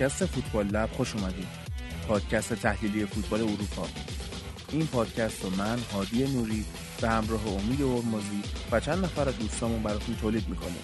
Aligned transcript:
پادکست 0.00 0.26
فوتبال 0.26 0.66
لب 0.66 0.90
خوش 0.92 1.14
اومدید. 1.14 1.46
پادکست 2.08 2.54
تحلیلی 2.54 3.06
فوتبال 3.06 3.40
اروپا. 3.40 3.88
این 4.72 4.86
پادکست 4.86 5.44
رو 5.44 5.50
من 5.50 5.78
هادی 5.94 6.26
نوری 6.26 6.64
به 7.00 7.08
همراه 7.08 7.46
امید 7.46 7.82
ارمزی 7.82 8.42
و 8.72 8.80
چند 8.80 9.04
نفر 9.04 9.28
از 9.28 9.38
دوستامون 9.38 9.82
براتون 9.82 10.16
تولید 10.20 10.48
می‌کنیم. 10.48 10.82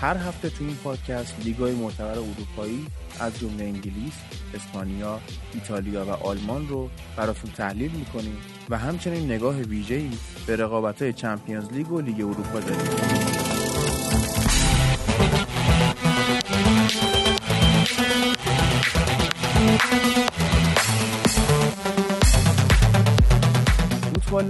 هر 0.00 0.16
هفته 0.16 0.50
تو 0.50 0.64
این 0.64 0.76
پادکست 0.76 1.34
لیگای 1.44 1.72
معتبر 1.72 2.18
اروپایی 2.18 2.86
از 3.20 3.38
جمله 3.38 3.64
انگلیس، 3.64 4.14
اسپانیا، 4.54 5.20
ایتالیا 5.54 6.04
و 6.04 6.10
آلمان 6.10 6.68
رو 6.68 6.90
براتون 7.16 7.50
تحلیل 7.50 7.90
می‌کنیم 7.90 8.36
و 8.70 8.78
همچنین 8.78 9.24
نگاه 9.24 9.56
ویژه‌ای 9.56 10.10
به 10.46 10.56
رقابت‌های 10.56 11.12
چمپیونز 11.12 11.72
لیگ 11.72 11.92
و 11.92 12.00
لیگ 12.00 12.20
اروپا 12.20 12.60
داریم. 12.60 13.51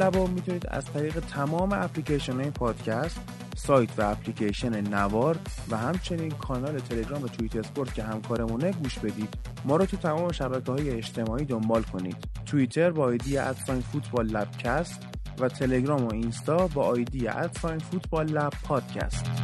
فوتبال 0.03 0.23
لبا 0.23 0.33
می‌تونید 0.33 0.67
از 0.69 0.85
طریق 0.85 1.21
تمام 1.21 1.73
اپلیکیشن 1.73 2.41
های 2.41 2.51
پادکست 2.51 3.21
سایت 3.57 3.91
و 3.99 4.03
اپلیکیشن 4.03 4.81
نوار 4.81 5.39
و 5.71 5.77
همچنین 5.77 6.31
کانال 6.31 6.79
تلگرام 6.79 7.23
و 7.23 7.29
توییت 7.29 7.57
اسپورت 7.57 7.95
که 7.95 8.03
همکارمونه 8.03 8.73
گوش 8.73 8.99
بدید. 8.99 9.35
ما 9.65 9.77
رو 9.77 9.87
تو 9.87 9.97
تمام 9.97 10.33
شبکه 10.33 10.73
های 10.73 10.91
اجتماعی 10.91 11.45
دنبال 11.45 11.83
کنید. 11.83 12.17
توییتر 12.47 12.91
با 12.91 13.05
آیدی 13.05 13.39
ادساین 13.39 13.81
فوتبال 13.81 14.27
لبکست 14.27 15.07
و 15.41 15.49
تلگرام 15.49 16.05
و 16.05 16.13
اینستا 16.13 16.67
با 16.67 16.83
آیدی 16.83 17.29
ادساین 17.29 17.79
فوتبال 17.79 18.27
لب 18.27 18.53
پادکست 18.65 19.42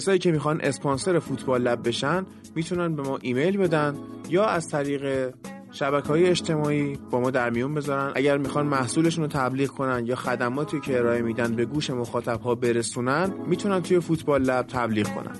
کسایی 0.00 0.18
که 0.18 0.32
می‌خوان 0.32 0.60
اسپانسر 0.60 1.18
فوتبال 1.18 1.62
لب 1.62 1.88
بشن 1.88 2.26
می‌تونن 2.54 2.96
به 2.96 3.02
ما 3.02 3.18
ایمیل 3.22 3.56
بدن 3.56 3.94
یا 4.28 4.44
از 4.44 4.68
طریق 4.68 5.34
شبکه 5.72 6.08
های 6.08 6.26
اجتماعی 6.26 6.98
با 7.10 7.20
ما 7.20 7.30
در 7.30 7.50
میون 7.50 7.74
بذارن. 7.74 8.12
اگر 8.14 8.38
می‌خوان 8.38 8.66
محصولشون 8.66 9.24
رو 9.24 9.30
تبلیغ 9.30 9.68
کنن 9.68 10.06
یا 10.06 10.16
خدماتی 10.16 10.80
که 10.80 10.98
ارائه 10.98 11.22
میدن 11.22 11.56
به 11.56 11.64
گوش 11.64 11.90
مخاطب 11.90 12.40
ها 12.40 12.54
برسونن 12.54 13.32
می‌تونن 13.46 13.82
توی 13.82 14.00
فوتبال 14.00 14.42
لب 14.42 14.66
تبلیغ 14.66 15.06
کنن. 15.14 15.36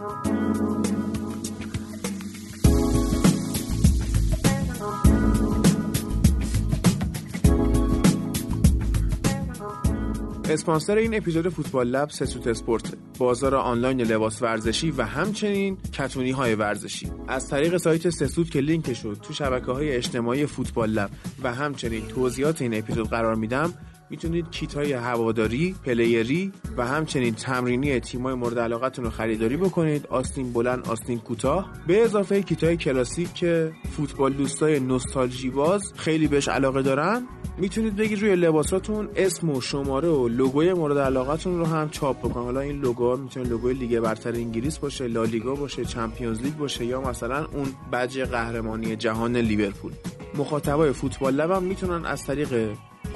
اسپانسر 10.51 10.97
این 10.97 11.15
اپیزود 11.15 11.48
Football 11.48 11.86
Lab 11.86 12.11
سسوت 12.11 12.47
اسپورت 12.47 12.95
بازار 13.19 13.55
آنلاین 13.55 14.01
لباس 14.01 14.43
ورزشی 14.43 14.91
و 14.91 15.03
همچنین 15.03 15.77
کتونی 15.92 16.31
های 16.31 16.55
ورزشی. 16.55 17.12
از 17.29 17.48
طریق 17.48 17.77
سایت 17.77 18.11
سسوت 18.11 18.51
که 18.51 18.61
لینک 18.61 18.92
شد 18.92 19.19
تو 19.23 19.34
شبکه 19.34 19.73
های 19.73 19.92
اجتماعی 19.92 20.47
Football 20.47 20.91
Lab 20.91 21.11
و 21.42 21.55
همچنین 21.55 22.07
توضیحات 22.07 22.63
این 22.63 22.79
اپیزود 22.79 23.08
قرار 23.08 23.35
میدم 23.35 23.74
می‌تونید 24.11 24.51
کیت 24.51 24.75
های 24.75 24.93
هواداری، 24.93 25.75
player 25.85 26.43
ی 26.43 26.52
و 26.77 26.87
همچنین 26.87 27.35
تمرینی 27.35 28.01
تیمای 28.01 28.35
مورد 28.35 28.59
علاقتون 28.59 29.05
رو 29.05 29.11
خریداری 29.11 29.57
بکنید. 29.57 30.07
آستین 30.07 30.53
بلند، 30.53 30.89
آستین 30.89 31.19
کوتاه. 31.19 31.73
به 31.87 32.05
اضافه 32.05 32.43
کیت 32.43 32.65
های 32.65 32.77
کلاسیک 32.77 33.35
که 33.35 33.73
فوتبال 33.97 34.33
دوستای 34.33 34.81
نوستالژی 34.81 35.51
باز 35.51 35.93
خیلی 35.97 36.29
بهش 36.29 36.48
علاقه 36.48 36.83
دارن 36.83 37.27
می‌تونید 37.59 37.97
بگید 37.97 38.21
روی 38.21 38.37
لباساتون 38.37 39.09
اسم 39.17 39.51
و 39.51 39.61
شماره 39.61 40.09
و 40.09 40.29
لوگوی 40.29 40.73
مورد 40.73 40.98
علاقتون 40.98 41.59
رو 41.59 41.67
هم 41.67 41.89
چاپ 41.89 42.19
بکنید. 42.19 42.37
حالا 42.37 42.61
این 42.61 42.81
لوگو 42.81 43.17
می‌تونه 43.17 43.48
لوگوی 43.48 43.75
لیگ 43.75 44.01
برتر 44.01 44.33
انگلیس 44.33 44.79
باشه 44.79 45.07
لالیگا 45.07 45.55
باشه 45.55 45.85
Champions 45.85 46.42
League 46.42 46.57
باشه 46.57 46.85
یا 46.85 47.01
مثلا 47.01 47.45
اون 47.45 47.67
بج 47.92 48.19
قهرمانی 48.19 48.97
جهان 48.97 49.37
لیورپول. 49.37 49.92
مخاطبای 50.35 50.92
Football 50.92 51.35
Lab 51.35 51.51
هم 51.51 51.63
می‌تونن 51.63 52.05
از 52.07 52.27
طریق 52.27 52.71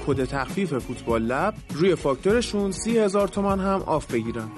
کد 0.07 0.25
تخفیف 0.25 0.73
Football 0.73 1.21
Lab 1.21 1.53
روی 1.73 1.95
فاکتورشون 1.95 2.71
سی 2.71 2.99
هزار 2.99 3.27
تومن 3.27 3.59
هم 3.59 3.81
off 3.81 4.13
بگیرن 4.13 4.51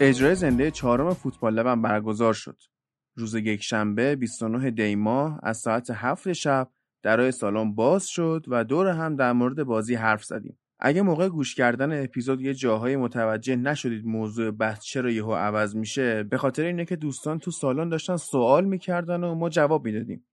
اجرای 0.00 0.34
زنده 0.34 0.70
چهارم 0.70 1.14
فوتبال 1.14 1.54
لبم 1.54 1.82
برگزار 1.82 2.34
شد. 2.34 2.62
روز 3.14 3.34
یکشنبه 3.34 4.16
29 4.16 4.70
دی 4.70 4.94
ماه 4.94 5.40
از 5.42 5.58
ساعت 5.58 5.90
7 5.90 6.32
شب 6.32 6.70
درای 7.02 7.32
سالن 7.32 7.74
باز 7.74 8.06
شد 8.06 8.44
و 8.48 8.64
دور 8.64 8.88
هم 8.88 9.16
در 9.16 9.32
مورد 9.32 9.62
بازی 9.62 9.94
حرف 9.94 10.24
زدیم. 10.24 10.58
اگه 10.80 11.02
موقع 11.02 11.28
گوش 11.28 11.54
کردن 11.54 12.04
اپیزود 12.04 12.40
یه 12.40 12.54
جاهای 12.54 12.96
متوجه 12.96 13.56
نشدید 13.56 14.06
موضوع 14.06 14.50
بحث 14.50 14.84
چرا 14.84 15.10
یهو 15.10 15.32
عوض 15.32 15.76
میشه 15.76 16.22
به 16.22 16.38
خاطر 16.38 16.64
اینه 16.64 16.84
که 16.84 16.96
دوستان 16.96 17.38
تو 17.38 17.50
سالن 17.50 17.88
داشتن 17.88 18.16
سوال 18.16 18.64
می‌کردن 18.64 19.24
و 19.24 19.34
ما 19.34 19.48
جواب 19.48 19.84
می‌دادیم. 19.84 20.26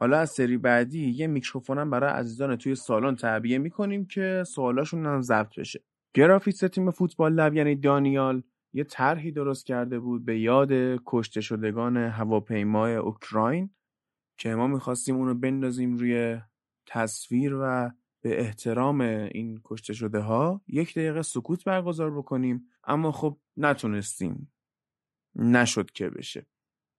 حالا 0.00 0.18
از 0.18 0.30
سری 0.30 0.58
بعدی 0.58 1.10
یه 1.10 1.26
میکروفونم 1.26 1.90
برای 1.90 2.10
عزیزان 2.10 2.56
توی 2.56 2.74
سالن 2.74 3.16
تعبیه 3.16 3.58
می‌کنیم 3.58 4.06
که 4.06 4.44
سوالاشون 4.46 5.06
هم 5.06 5.20
ضبط 5.20 5.58
بشه. 5.58 5.84
گرافیست 6.14 6.66
تیم 6.66 6.90
فوتبال 6.90 7.32
لب 7.32 7.54
یعنی 7.54 7.76
دانیال 7.76 8.42
یه 8.72 8.84
طرحی 8.84 9.32
درست 9.32 9.66
کرده 9.66 9.98
بود 9.98 10.24
به 10.24 10.40
یاد 10.40 10.72
کشته 11.06 11.40
شدگان 11.40 11.96
هواپیمای 11.96 12.94
اوکراین 12.94 13.70
که 14.38 14.54
ما 14.54 14.66
می‌خواستیم 14.66 15.16
اونو 15.16 15.34
بندازیم 15.34 15.96
روی 15.96 16.40
تصویر 16.86 17.54
و 17.54 17.90
به 18.22 18.40
احترام 18.40 19.00
این 19.00 19.60
کشته 19.64 19.92
شده 19.92 20.18
ها 20.18 20.60
یک 20.66 20.90
دقیقه 20.94 21.22
سکوت 21.22 21.64
برگزار 21.64 22.10
بکنیم. 22.18 22.64
اما 22.84 23.12
خب 23.12 23.38
نتونستیم. 23.56 24.52
نشد 25.36 25.90
که 25.90 26.10
بشه. 26.10 26.46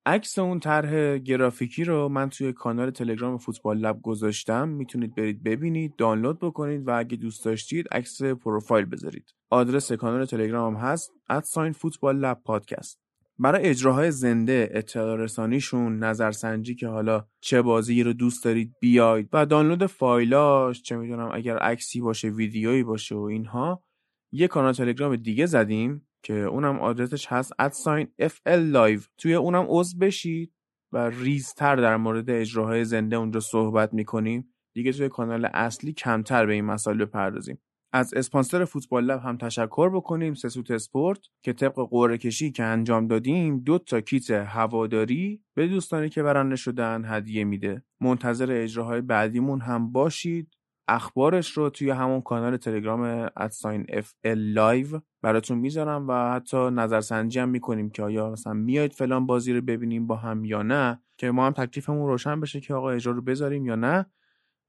عکس 0.06 0.39
اون 0.39 0.59
طرح 0.59 1.17
گرافیکی 1.17 1.84
رو 1.84 2.09
من 2.09 2.29
توی 2.29 2.53
کانال 2.53 2.91
تلگرام 2.91 3.38
فوتبال 3.38 3.78
لب 3.78 4.01
گذاشتم. 4.01 4.69
می‌تونید 4.69 5.16
برید 5.16 5.44
ببینید 5.44 5.95
دانلود 5.95 6.39
بکنید 6.39 6.88
و 6.88 6.97
اگه 6.97 7.17
دوست 7.17 7.45
داشتید 7.45 7.88
عکس 7.91 8.23
پروفایل 8.23 8.85
بذارید. 8.85 9.34
آدرس 9.50 9.91
کانال 9.91 10.25
تلگرام 10.25 10.75
هست 10.75 11.11
ادساین 11.29 11.72
فوتبال 11.72 12.17
لب 12.17 12.41
پادکست 12.45 13.03
برای 13.39 13.69
اجراهای 13.69 14.11
زنده 14.11 14.69
اطلاع 14.71 15.17
رسانیشون 15.17 15.99
نظرسنجی 15.99 16.75
که 16.75 16.88
حالا 16.88 17.25
چه 17.41 17.61
بازی 17.61 18.03
رو 18.03 18.13
دوست 18.13 18.44
دارید 18.44 18.75
بیاید 18.79 19.29
و 19.33 19.45
دانلود 19.45 19.85
فایلاش 19.85 20.81
چه 20.81 20.97
می‌دونم 20.97 21.29
اگر 21.33 21.57
عکسی 21.57 22.01
باشه 22.01 22.29
ویدیویی 22.29 22.83
باشه 22.83 23.16
و 23.16 23.22
اینها 23.22 23.83
یه 24.31 24.47
کانال 24.47 24.73
تلگرام 24.73 25.16
دیگه 25.16 25.45
زدیم 25.45 26.07
که 26.23 26.33
اونم 26.33 26.79
آدرسش 26.79 27.27
هست 27.27 27.53
ادساین 27.59 28.07
FL 28.22 28.73
Live. 28.73 29.07
توی 29.17 29.33
اونم 29.33 29.66
عضو 29.67 29.97
بشید 29.97 30.53
و 30.91 31.09
ریزتر 31.09 31.75
در 31.75 31.97
مورد 31.97 32.29
اجراهای 32.29 32.85
زنده 32.85 33.16
اونجا 33.16 33.39
صحبت 33.39 33.93
می‌کنیم. 33.93 34.53
دیگه 34.73 34.91
توی 34.91 35.09
کانال 35.09 35.45
اصلی 35.45 35.93
کمتر 35.93 36.46
به 36.46 36.53
این 36.53 36.66
مسائل 36.66 37.05
بپردازیم. 37.05 37.61
از 37.95 38.13
اسپانسر 38.13 38.66
فوتبال 38.66 39.05
لب 39.05 39.19
هم 39.19 39.37
تشکر 39.37 39.90
بکنیم 39.90 40.34
سسوت 40.34 40.72
اسپورت 40.72 41.19
که 41.41 41.53
طبق 41.53 41.87
قرعه 41.91 42.17
کشی 42.17 42.51
که 42.51 42.63
انجام 42.63 43.07
دادیم 43.07 43.59
دو 43.59 43.78
تا 43.79 44.01
کیت 44.01 44.31
هواداری 44.31 45.41
به 45.53 45.67
دوستانی 45.67 46.09
که 46.09 46.23
برنده 46.23 46.55
شدن 46.55 47.01
هدیه 47.05 47.43
میده. 47.43 47.84
منتظر 48.01 48.47
اجراهای 48.51 49.01
بعدیمون 49.01 49.61
هم 49.61 49.91
باشید. 49.91 50.53
اخبارش 50.87 51.51
رو 51.51 51.69
توی 51.69 51.90
همون 51.90 52.22
کانال 52.22 52.57
تلگرام 52.57 53.29
at 53.37 53.85
sign 53.90 54.14
FL 54.23 54.37
Live 54.37 54.87
براتون 55.22 55.57
می‌ذارم 55.57 56.07
و 56.07 56.34
حتی 56.34 56.57
نظرسنجی 56.57 57.39
هم 57.39 57.49
می‌کنیم 57.49 57.89
که 57.89 58.03
آیا 58.03 58.29
مثلا 58.29 58.53
میاید 58.53 58.93
فلان 58.93 59.25
بازی 59.25 59.53
رو 59.53 59.61
ببینیم 59.61 60.07
با 60.07 60.16
هم 60.16 60.46
یا 60.46 60.63
نه 60.63 61.01
که 61.17 61.31
ما 61.31 61.46
هم 61.46 61.53
تکلیفمون 61.53 62.07
روشن 62.07 62.39
بشه 62.39 62.59
که 62.59 62.73
آقا 62.73 62.89
اجرا 62.91 63.13
رو 63.13 63.22
بذاریم 63.22 63.66
یا 63.66 63.75
نه. 63.75 64.05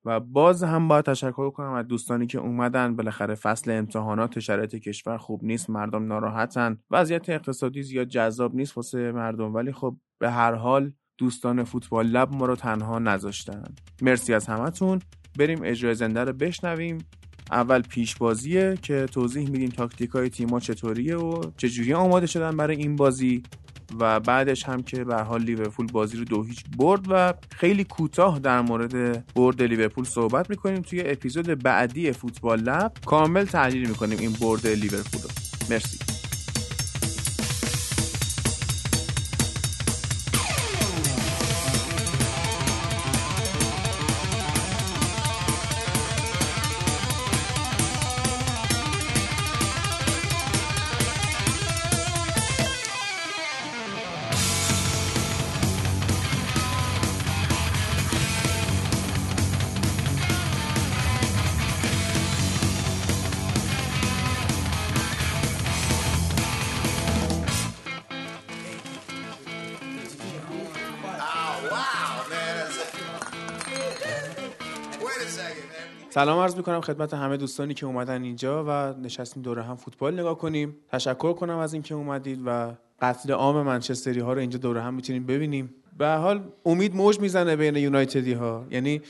و 0.04 0.20
باز 0.20 0.64
هم 0.64 0.88
باید 0.88 1.04
تشکر 1.04 1.50
کنم 1.50 1.72
از 1.72 1.86
دوستانی 1.86 2.26
که 2.26 2.38
اومدن. 2.38 2.96
بالاخره 2.96 3.34
فصل 3.34 3.70
امتحانات 3.70 4.38
شرایط 4.38 4.74
کشور 4.74 5.18
خوب 5.18 5.44
نیست 5.44 5.70
مردم 5.70 6.06
ناراحتن. 6.06 6.78
وضعیت 6.90 7.28
اقتصادی 7.28 7.82
زیاد 7.82 8.08
جذاب 8.08 8.54
نیست 8.54 8.76
واسه 8.76 9.12
مردم. 9.12 9.54
ولی 9.54 9.72
خب 9.72 9.96
به 10.18 10.30
هر 10.30 10.54
حال 10.54 10.92
دوستان 11.18 11.64
فوتبال 11.64 12.06
Lab 12.06 12.32
ما 12.34 12.46
رو 12.46 12.56
تنها 12.56 12.98
نذاشتن. 12.98 13.64
مرسی 14.02 14.34
از 14.34 14.46
همتون. 14.46 15.00
بریم 15.38 15.60
اجرای 15.64 15.94
زنده 15.94 16.24
رو 16.24 16.32
بشنویم. 16.32 16.98
اول 17.50 17.82
پیش 17.82 18.16
بازیه 18.16 18.78
که 18.82 19.06
توضیح 19.06 19.50
میدیم 19.50 19.68
تاکتیک 19.68 20.10
های 20.10 20.30
تیما 20.30 20.60
چطوریه 20.60 21.16
و 21.16 21.42
چجوری 21.56 21.94
آماده 21.94 22.26
شدن 22.26 22.56
برای 22.56 22.76
این 22.76 22.96
بازی. 22.96 23.42
و 24.00 24.20
بعدش 24.20 24.64
هم 24.64 24.82
که 24.82 25.04
به 25.04 25.16
حال 25.16 25.42
لیورپول 25.42 25.86
بازی 25.86 26.16
رو 26.16 26.24
دو 26.24 26.42
هیچ 26.42 26.64
برد 26.78 27.00
و 27.08 27.34
خیلی 27.50 27.84
کوتاه 27.84 28.38
در 28.38 28.60
مورد 28.60 29.26
برد 29.34 29.62
لیورپول 29.62 30.04
صحبت 30.04 30.50
می‌کنیم. 30.50 30.82
توی 30.82 31.02
اپیزود 31.06 31.62
بعدی 31.62 32.12
فوتبال 32.12 32.60
لب 32.60 32.92
کامل 33.06 33.44
تحلیل 33.44 33.88
می‌کنیم 33.88 34.18
این 34.18 34.32
برد 34.40 34.66
لیورپول 34.66 35.22
رو. 35.22 35.28
مرسی. 35.70 36.13
سلام 76.24 76.38
عرض 76.38 76.56
می‌کنم 76.56 76.80
خدمت 76.80 77.14
همه 77.14 77.36
دوستانی 77.36 77.74
که 77.74 77.86
اومدن 77.86 78.22
اینجا 78.22 78.64
و 78.68 78.94
نشستیم 79.00 79.42
دور 79.42 79.58
هم 79.58 79.76
فوتبال 79.76 80.20
نگاه 80.20 80.38
کنیم. 80.38 80.76
تشکر 80.92 81.32
کنم 81.32 81.58
از 81.58 81.72
اینکه 81.72 81.94
اومدید 81.94 82.40
و 82.46 82.74
قتل 83.00 83.32
عام 83.32 83.62
منچستری 83.62 84.20
ها 84.20 84.32
رو 84.32 84.40
اینجا 84.40 84.58
دور 84.58 84.78
هم 84.78 84.94
می‌تونیم 84.94 85.26
ببینیم. 85.26 85.74
به 85.98 86.08
حال 86.08 86.44
امید 86.66 86.96
موج 86.96 87.20
می‌زنه 87.20 87.56
بین 87.56 87.76
یونایتدی 87.76 88.32
ها. 88.32 88.66
یعنی 88.70 89.02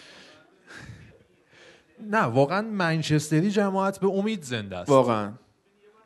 نه 2.14 2.22
واقعا 2.22 2.62
منچستری 2.62 3.50
جماعت 3.50 4.00
به 4.00 4.06
امید 4.06 4.43
زنده 4.43 4.76
است. 4.76 4.90
واقعا. 4.90 5.32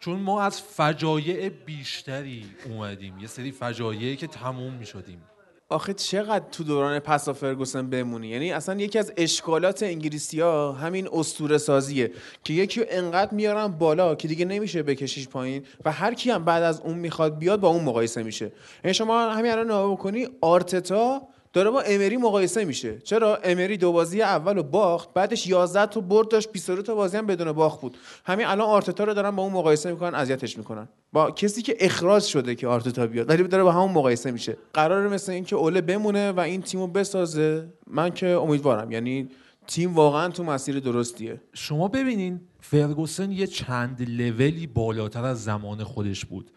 چون 0.00 0.20
ما 0.20 0.42
از 0.42 0.62
فجایع 0.62 1.48
بیشتری 1.48 2.44
اومدیم. 2.70 3.18
یه 3.18 3.26
سری 3.26 3.52
فجایعی 3.52 4.16
که 4.16 4.26
تموم 4.26 4.72
می‌شدیم. 4.72 5.22
آخه 5.70 5.94
چقدر 5.94 6.44
تو 6.52 6.64
دوران 6.64 6.98
پسا 6.98 7.32
فرگوسن 7.32 7.90
بمونی؟ 7.90 8.28
یعنی 8.28 8.52
اصلا 8.52 8.80
یکی 8.80 8.98
از 8.98 9.12
اشکالات 9.16 9.82
انگلیسی 9.82 10.40
ها 10.40 10.72
همین 10.72 11.08
استوره 11.12 11.58
سازیه 11.58 12.12
که 12.44 12.54
یکی 12.54 12.84
انقدر 12.90 13.34
میارن 13.34 13.66
بالا 13.66 14.14
که 14.14 14.28
دیگه 14.28 14.44
نمیشه 14.44 14.82
بکشیش 14.82 15.28
پایین 15.28 15.64
و 15.84 15.92
هر 15.92 16.14
کی 16.14 16.30
هم 16.30 16.44
بعد 16.44 16.62
از 16.62 16.80
اون 16.80 16.94
می‌خواد 16.94 17.38
بیاد 17.38 17.60
با 17.60 17.68
اون 17.68 17.84
مقایسه 17.84 18.22
میشه. 18.22 18.52
یعنی 18.84 18.94
شما 18.94 19.30
همین 19.30 19.52
الان 19.52 19.64
نگاه 19.66 19.92
بکنی 19.92 20.28
آرتتا 20.40 21.22
داره 21.52 21.70
با 21.70 21.80
امری 21.80 22.16
مقایسه 22.16 22.64
میشه. 22.64 22.98
چرا؟ 22.98 23.36
امری 23.44 23.76
دو 23.76 23.92
بازی 23.92 24.22
اول 24.22 24.58
و 24.58 24.62
باخت 24.62 25.14
بعدش 25.14 25.46
11 25.46 25.86
تا 25.86 26.00
برد 26.00 26.28
داشت 26.28 26.52
22 26.52 26.82
تا 26.82 26.94
بازی 26.94 27.16
هم 27.16 27.26
بدون 27.26 27.52
باخت 27.52 27.80
بود. 27.80 27.96
همین 28.24 28.46
الان 28.46 28.68
آرتتا 28.68 29.04
رو 29.04 29.14
دارن 29.14 29.30
با 29.30 29.42
اون 29.42 29.52
مقایسه 29.52 29.90
می‌کنن 29.90 30.14
اذیتش 30.14 30.58
می‌کنن. 30.58 30.88
با 31.12 31.30
کسی 31.30 31.62
که 31.62 31.76
اخراج 31.80 32.22
شده 32.22 32.54
که 32.54 32.66
آرتتا 32.66 33.06
بیاد 33.06 33.30
ولی 33.30 33.42
داره 33.42 33.62
با 33.64 33.72
همون 33.72 33.92
مقایسه 33.92 34.30
میشه. 34.30 34.56
قرار 34.72 35.08
مثل 35.08 35.32
اینکه 35.32 35.56
اوله 35.56 35.80
بمونه 35.80 36.32
و 36.32 36.40
این 36.40 36.62
تیمو 36.62 36.86
بسازه. 36.86 37.68
من 37.86 38.10
که 38.10 38.26
امیدوارم. 38.26 38.92
یعنی 38.92 39.28
تیم 39.66 39.94
واقعا 39.94 40.28
تو 40.28 40.44
مسیر 40.44 40.80
درستیه. 40.80 41.40
شما 41.52 41.88
ببینین 41.88 42.40
فرگوسن 42.60 43.32
یه 43.32 43.46
چند 43.46 44.06
لولی 44.08 44.66
بالاتر 44.66 45.24
از 45.24 45.44
زمان 45.44 45.84
خودش 45.84 46.24
بود. 46.24 46.50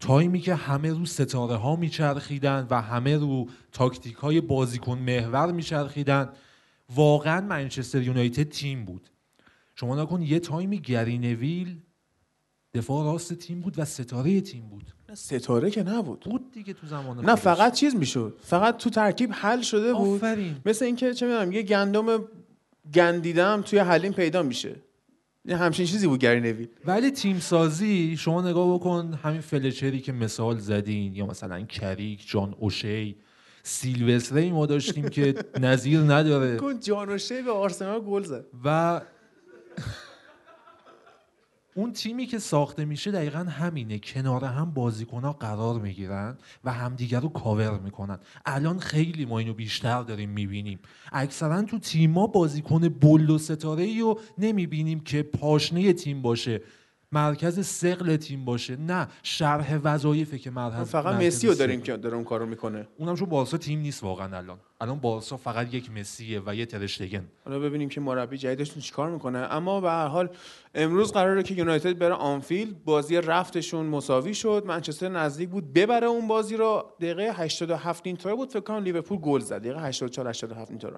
time 0.00 0.32
ی 0.32 0.40
که 0.40 0.54
همه 0.54 0.90
رو 0.90 1.06
ستاره 1.06 1.54
ها 1.54 1.76
میچرخیدن 1.76 2.66
و 2.70 2.80
همه 2.82 3.16
رو 3.16 3.48
تاکتیک 3.72 4.14
های 4.14 4.40
بازیکن 4.40 4.98
محور 4.98 5.52
میچرخیدن 5.52 6.28
واقعا 6.94 7.40
منچستر 7.40 8.02
یونایتد 8.02 8.48
تیم 8.48 8.84
بود. 8.84 9.10
شما 9.74 10.02
نگا 10.02 10.10
کن 10.10 10.22
یه 10.22 10.38
time 10.38 10.80
ی 10.80 10.92
گری 10.92 11.28
نویل 11.28 11.76
دفاع 12.74 13.04
راست 13.04 13.34
تیم 13.34 13.60
بود 13.60 13.78
و 13.78 13.84
ستاره 13.84 14.40
تیم 14.40 14.68
بود. 14.68 14.94
ستاره 15.14 15.70
که 15.70 15.82
نبود. 15.82 16.20
بود 16.20 16.52
دیگه 16.52 16.72
تو 16.72 16.86
زمان 16.86 17.24
نه 17.24 17.34
فقط 17.34 17.74
چیز 17.74 17.94
می‌شد. 17.94 18.38
فقط 18.42 18.76
تو 18.76 18.90
ترکیب 18.90 19.30
حل 19.32 19.60
شده 19.60 19.94
بود. 19.94 20.16
آفرین. 20.16 20.56
مثل 20.66 20.84
اینکه 20.84 21.14
چه 21.14 21.26
می‌دونم 21.26 21.52
یه 21.52 21.62
گندم 21.62 22.24
گندیدم 22.94 23.62
توی 23.62 23.78
حلیم 23.78 24.12
پیدا 24.12 24.42
میشه. 24.42 24.76
همچین 25.48 25.86
چیزی 25.86 26.06
بود 26.06 26.20
گری 26.20 26.40
نویل 26.40 26.68
ولی 26.84 27.10
تیم 27.10 27.38
سازی 27.38 28.16
شما 28.16 28.42
نگاه 28.48 28.74
بکن 28.74 29.18
همین 29.22 29.40
فلچری 29.40 30.00
که 30.00 30.12
مثال 30.12 30.58
زدین 30.58 31.14
یا 31.14 31.26
مثلا 31.26 31.62
کریک 31.62 32.28
جان 32.30 32.54
اوشی 32.58 33.16
سیلوستری 33.62 34.50
ما 34.50 34.66
داشتیم 34.66 35.08
که 35.08 35.34
نظیر 35.60 36.00
نداره. 36.00 36.56
کن 36.56 36.80
جان 36.80 37.10
اوشی 37.10 37.42
به 37.42 37.52
آرسنال 37.52 38.00
گل 38.00 38.22
زد. 38.22 38.44
و 38.64 39.00
اون 41.76 41.92
تیمی 41.92 42.26
که 42.26 42.38
ساخته 42.38 42.84
میشه 42.84 43.10
دقیقا 43.10 43.38
همینه. 43.38 43.98
کنار 43.98 44.44
هم 44.44 44.70
بازیکن 44.74 45.32
قرار 45.32 45.80
می‌گیرن 45.80 46.38
و 46.64 46.72
همدیگر 46.72 47.20
رو 47.20 47.28
کاور 47.28 47.78
می‌کنن. 47.78 48.18
الان 48.46 48.78
خیلی 48.78 49.24
ما 49.24 49.38
اینو 49.38 49.54
بیشتر 49.54 50.02
داریم 50.02 50.30
می‌بینیم. 50.30 50.78
اکثرا 51.12 51.62
تو 51.62 51.78
تیما 51.78 52.26
بازیکن 52.26 52.88
bold 52.88 53.30
و 53.30 53.38
ستاره 53.38 53.82
ای 53.82 54.00
رو 54.00 54.20
نمی‌بینیم 54.38 55.00
که 55.00 55.22
پاشنه 55.22 55.92
تیم 55.92 56.22
باشه. 56.22 56.60
مرکز 57.16 57.66
ثقل 57.66 58.16
تیم 58.16 58.44
باشه 58.44 58.76
نه 58.76 59.08
شرح 59.22 59.78
وظایفه 59.84 60.38
که 60.38 60.50
مرکز 60.50 60.90
فقط 60.90 61.14
مسی 61.14 61.46
رو 61.46 61.54
داریم 61.54 61.80
که 61.80 61.96
داره 61.96 62.14
اون 62.14 62.24
کارو 62.24 62.46
می‌کنه. 62.46 62.88
اونم 62.98 63.14
چون 63.14 63.28
بارسا 63.28 63.56
تیم 63.56 63.80
نیست 63.80 64.04
واقعا 64.04 64.36
الان. 64.36 64.58
الان 64.80 64.98
بارسا 64.98 65.36
فقط 65.36 65.74
یک 65.74 65.90
مسیه 65.90 66.42
و 66.46 66.54
یه 66.54 66.66
ترشتگن. 66.66 67.24
حالا 67.44 67.58
ببینیم 67.58 67.88
که 67.88 68.00
مربی 68.00 68.38
جدیدشون 68.38 68.82
چیکار 68.82 69.10
می‌کنه. 69.10 69.38
اما 69.38 69.80
به 69.80 69.90
هر 69.90 70.06
حال 70.06 70.28
امروز 70.74 71.12
قراره 71.12 71.42
که 71.42 71.54
یونایتد 71.54 71.98
بره 71.98 72.14
آنفیلد. 72.14 72.84
بازی 72.84 73.16
رفتشون 73.16 73.86
مساوی 73.86 74.34
شد. 74.34 74.62
منچستر 74.66 75.08
نزدیک 75.08 75.48
بود. 75.48 75.72
ببره 75.72 76.06
اون 76.06 76.28
بازی 76.28 76.56
رو. 76.56 76.84
دقیقه 77.00 77.32
87 77.32 78.06
اینطوره 78.06 78.34
بود. 78.34 78.50
فکر 78.50 78.60
کنم 78.60 78.82
لیورپول 78.82 79.18
گل 79.18 79.40
زد. 79.40 79.60
دقیقه 79.60 79.82
84 79.82 80.28
87 80.28 80.70
اینطوره 80.70 80.96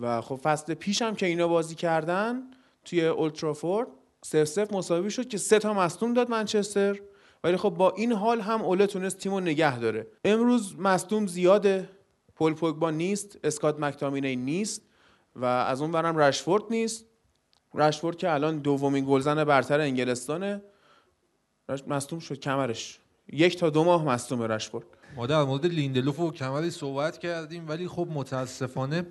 و 0.00 0.20
خب 0.20 0.40
فصل 0.42 0.74
پیش 0.74 1.02
هم 1.02 1.14
که 1.14 1.26
اینا 1.26 1.48
بازی 1.48 1.74
کردن 1.74 2.42
توی 2.84 3.06
اولترافورد 3.06 3.88
سف 4.24 4.44
سف 4.44 4.72
مساوی 4.72 5.10
شد 5.10 5.28
که 5.28 5.38
سه 5.38 5.58
تا 5.58 5.74
مصدوم 5.74 6.14
داد 6.14 6.30
منچستر. 6.30 7.00
ولی 7.44 7.56
خب 7.56 7.70
با 7.70 7.90
این 7.90 8.12
حال 8.12 8.40
هم 8.40 8.62
اوله 8.62 8.86
تونست 8.86 9.18
تیمو 9.18 9.40
نگه 9.40 9.78
داره. 9.78 10.06
امروز 10.24 10.78
مصدوم 10.78 11.26
زیاده. 11.26 11.88
پول 12.34 12.54
پوگبا 12.54 12.90
نیست. 12.90 13.38
اسکات 13.44 13.80
مکتامینی 13.80 14.36
نیست. 14.36 14.82
و 15.36 15.44
از 15.44 15.80
اون 15.80 15.92
برم 15.92 16.16
رشفورد 16.16 16.62
نیست. 16.70 17.04
رشفورد 17.74 18.16
که 18.16 18.32
الان 18.32 18.58
دومین 18.58 19.04
گلزن 19.08 19.44
برتر 19.44 19.80
انگلستانه. 19.80 20.62
مصدوم 21.86 22.18
شد 22.18 22.38
کمرش. 22.38 22.98
یک 23.32 23.58
تا 23.58 23.70
دو 23.70 23.84
ماه 23.84 24.04
مصدوم 24.04 24.42
رشفورد. 24.42 24.84
ما 25.16 25.26
در 25.26 25.42
مورد 25.42 25.66
لیندلوف 25.66 26.20
و 26.20 26.30
کمری 26.30 26.70
صحبت 26.70 27.18
کردیم 27.18 27.68
ولی 27.68 27.88
خب 27.88 28.08
متاسفانه 28.12 29.06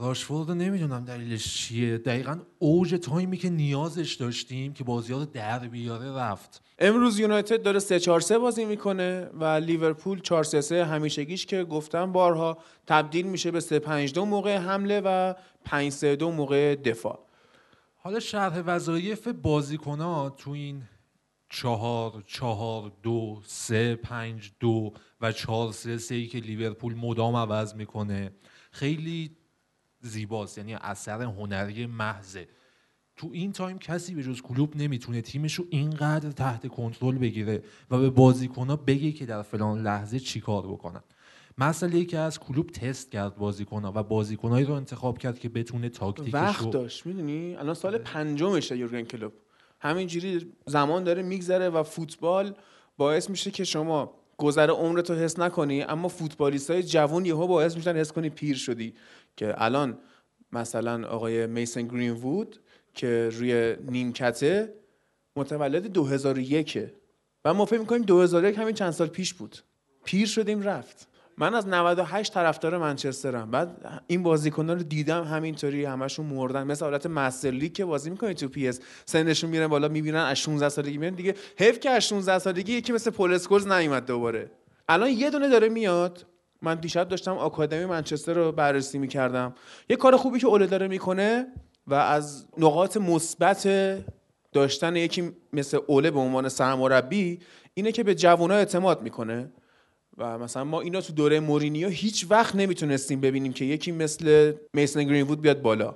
راشفورد 0.00 0.48
رو 0.48 0.54
نمی‌دونم 0.54 1.04
دلیلش 1.04 1.54
چیه. 1.58 1.98
دقیقا 1.98 2.38
اوج 2.58 2.94
تایمی 2.94 3.36
که 3.36 3.50
نیازش 3.50 4.14
داشتیم 4.14 4.72
که 4.72 4.84
بازی 4.84 5.12
رو 5.12 5.24
در 5.24 5.58
بیاره 5.58 6.12
رفت. 6.12 6.62
امروز 6.78 7.18
یونایتد 7.18 7.62
داره 7.62 7.78
3 7.78 8.00
4 8.00 8.20
3 8.20 8.38
بازی 8.38 8.64
می‌کنه 8.64 9.30
و 9.34 9.44
لیورپول 9.44 10.20
4 10.20 10.44
3 10.44 10.60
3 10.60 10.84
همیشگیش 10.84 11.46
که 11.46 11.64
گفتم 11.64 12.12
بارها 12.12 12.58
تبدیل 12.86 13.26
میشه 13.26 13.50
به 13.50 13.60
3 13.60 13.78
5 13.78 14.12
2 14.12 14.24
موقع 14.24 14.56
حمله 14.56 15.00
و 15.00 15.34
5 15.64 15.92
3 15.92 16.16
2 16.16 16.30
موقع 16.30 16.74
دفاع. 16.74 17.26
حالا 17.96 18.20
شرح 18.20 18.62
وظایف 18.66 19.28
بازیکن‌ها 19.28 20.30
تو 20.30 20.50
این 20.50 20.82
چهار 21.48 22.22
چهار 22.26 22.92
دو 23.02 23.40
سه 23.46 23.94
پنج 23.94 24.52
دو 24.60 24.92
و 25.20 25.32
چهار 25.32 25.72
سه 25.72 25.98
سه 25.98 26.14
ای 26.14 26.26
که 26.26 26.38
لیورپول 26.38 26.94
مدام 26.94 27.36
عوض 27.36 27.74
می‌کنه. 27.74 28.30
خیلی 28.70 29.36
زیباست 30.00 30.58
یعنی 30.58 30.74
اثر 30.74 31.22
هنری 31.22 31.86
محضه. 31.86 32.48
تو 33.16 33.30
این 33.32 33.52
time 33.52 33.78
کسی 33.78 34.14
به 34.14 34.22
جز 34.22 34.40
کلوپ 34.40 34.76
نمی‌تونه 34.76 35.22
تیمش 35.22 35.54
رو 35.54 35.64
اینقدر 35.70 36.30
تحت 36.30 36.68
کنترل 36.68 37.18
بگیره 37.18 37.62
و 37.90 37.98
به 37.98 38.10
بازیکنها 38.10 38.76
بگه 38.76 39.12
که 39.12 39.26
در 39.26 39.42
فلان 39.42 39.82
لحظه 39.82 40.18
چیکار 40.18 40.66
بکنن. 40.66 41.02
مسئله 41.58 42.04
که 42.04 42.18
از 42.18 42.38
کلوپ 42.38 42.70
تست 42.70 43.10
کرد 43.10 43.36
بازیکنها 43.36 43.92
و 43.96 44.02
بازیکنهایی 44.02 44.66
رو 44.66 44.74
انتخاب 44.74 45.18
کرد 45.18 45.38
که 45.38 45.48
بتونه 45.48 45.88
تاکتیکش 45.88 46.34
وقت 46.34 46.70
داشت 46.70 47.06
می‌دونی؟ 47.06 47.54
الان 47.54 47.74
سال 47.74 47.98
پنجمشه 47.98 48.76
یورگن 48.76 49.02
کلوپ. 49.02 49.32
همینجوری 49.80 50.52
زمان 50.66 51.04
داره 51.04 51.22
میگذره 51.22 51.68
و 51.68 51.82
فوتبال 51.82 52.54
باعث 52.96 53.30
میشه 53.30 53.50
که 53.50 53.64
شما 53.64 54.14
گذر 54.38 54.70
عمرتو 54.70 55.14
حس 55.14 55.38
نکنی 55.38 55.82
اما 55.82 56.08
فوتبالیست 56.08 56.70
های 56.70 56.82
جوان 56.82 57.24
یهو 57.24 57.46
باعث 57.46 57.76
میشن 57.76 57.96
حس 57.96 58.12
کنی 58.12 58.30
پیر 58.30 58.56
شدی. 58.56 58.94
که 59.40 59.54
الان 59.56 59.98
مثلا 60.52 61.08
آقای 61.08 61.46
میسن 61.46 61.82
گرین 61.82 62.10
وود 62.10 62.60
که 62.94 63.28
روی 63.32 63.76
نیمکته 63.90 64.74
متولد 65.36 65.92
2001 65.92 66.78
و 67.44 67.54
ما 67.54 67.64
فکر 67.64 67.78
می‌کنیم 67.80 68.02
2001 68.02 68.58
همین 68.58 68.74
چند 68.74 68.90
سال 68.90 69.06
پیش 69.06 69.34
بود. 69.34 69.58
پیر 70.04 70.26
شدیم 70.26 70.62
رفت. 70.62 71.08
من 71.38 71.54
از 71.54 71.68
98 71.68 72.34
طرفدار 72.34 72.78
منچسترم. 72.78 73.50
بعد 73.50 74.02
این 74.06 74.22
بازیکنان 74.22 74.76
رو 74.76 74.82
دیدم 74.82 75.24
همینطوری 75.24 75.84
همشون 75.84 76.26
مردن. 76.26 76.62
مثل 76.62 76.84
حالت 76.84 77.06
master 77.06 77.50
league 77.50 77.72
که 77.72 77.84
بازی 77.84 78.10
می‌کنه 78.10 78.34
تو 78.34 78.48
PES. 78.48 78.80
سنشون 79.06 79.50
میره 79.50 79.68
بالا 79.68 79.88
می‌بینن 79.88 80.16
از 80.18 80.36
16 80.36 80.68
سالگی 80.68 80.98
میرن. 80.98 81.14
دیگه 81.14 81.34
حیف 81.58 81.80
که 81.80 81.90
از 81.90 82.02
16 82.02 82.38
سالگی 82.38 82.72
یکی 82.72 82.92
مثل 82.92 83.10
پول 83.10 83.34
اسکولز 83.34 83.66
نیومد 83.66 84.06
دوباره. 84.06 84.50
الان 84.88 85.10
یه 85.10 85.30
دونه 85.30 85.48
داره 85.48 85.68
میاد. 85.68 86.26
من 86.62 86.74
دیشب 86.74 87.08
داشتم 87.08 87.32
آکادمی 87.38 87.84
منچستر 87.84 88.32
رو 88.32 88.52
بررسی 88.52 88.98
می‌کردم. 88.98 89.54
یه 89.90 89.96
کار 89.96 90.16
خوبی 90.16 90.38
که 90.38 90.46
اوله 90.46 90.66
داره 90.66 90.88
می‌کنه 90.88 91.46
و 91.86 91.94
از 91.94 92.46
نقاط 92.58 92.96
مثبت 92.96 93.68
داشتن 94.52 94.96
یکی 94.96 95.32
مثل 95.52 95.78
اوله 95.86 96.10
به 96.10 96.18
عنوان 96.18 96.48
سرمربی 96.48 97.38
اینه 97.74 97.92
که 97.92 98.02
به 98.02 98.14
جوونا 98.14 98.54
اعتماد 98.54 99.02
می‌کنه. 99.02 99.52
و 100.18 100.38
مثلا 100.38 100.64
ما 100.64 100.80
اینا 100.80 101.00
تو 101.00 101.12
دوره 101.12 101.40
مورینیو 101.40 101.88
هیچ 101.88 102.26
وقت 102.30 102.56
نمی‌تونستیم 102.56 103.20
ببینیم 103.20 103.52
که 103.52 103.64
یکی 103.64 103.92
مثل 103.92 104.52
میسن 104.74 105.04
گرینوود 105.04 105.40
بیاد 105.40 105.62
بالا 105.62 105.94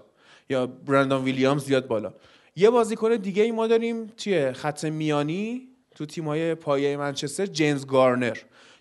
یا 0.50 0.66
برندان 0.66 1.24
ویلیامز 1.24 1.64
بیاد 1.64 1.86
بالا. 1.86 2.14
یه 2.56 2.70
بازیکن 2.70 3.16
دیگه 3.16 3.42
ای 3.42 3.52
ما 3.52 3.66
داریم 3.66 4.06
توی 4.06 4.52
خط 4.52 4.84
میانی 4.84 5.68
تو 5.94 6.06
تیمای 6.06 6.54
پایه 6.54 6.96
منچستر 6.96 7.46
جیمز 7.46 7.86
گارنر. 7.86 8.36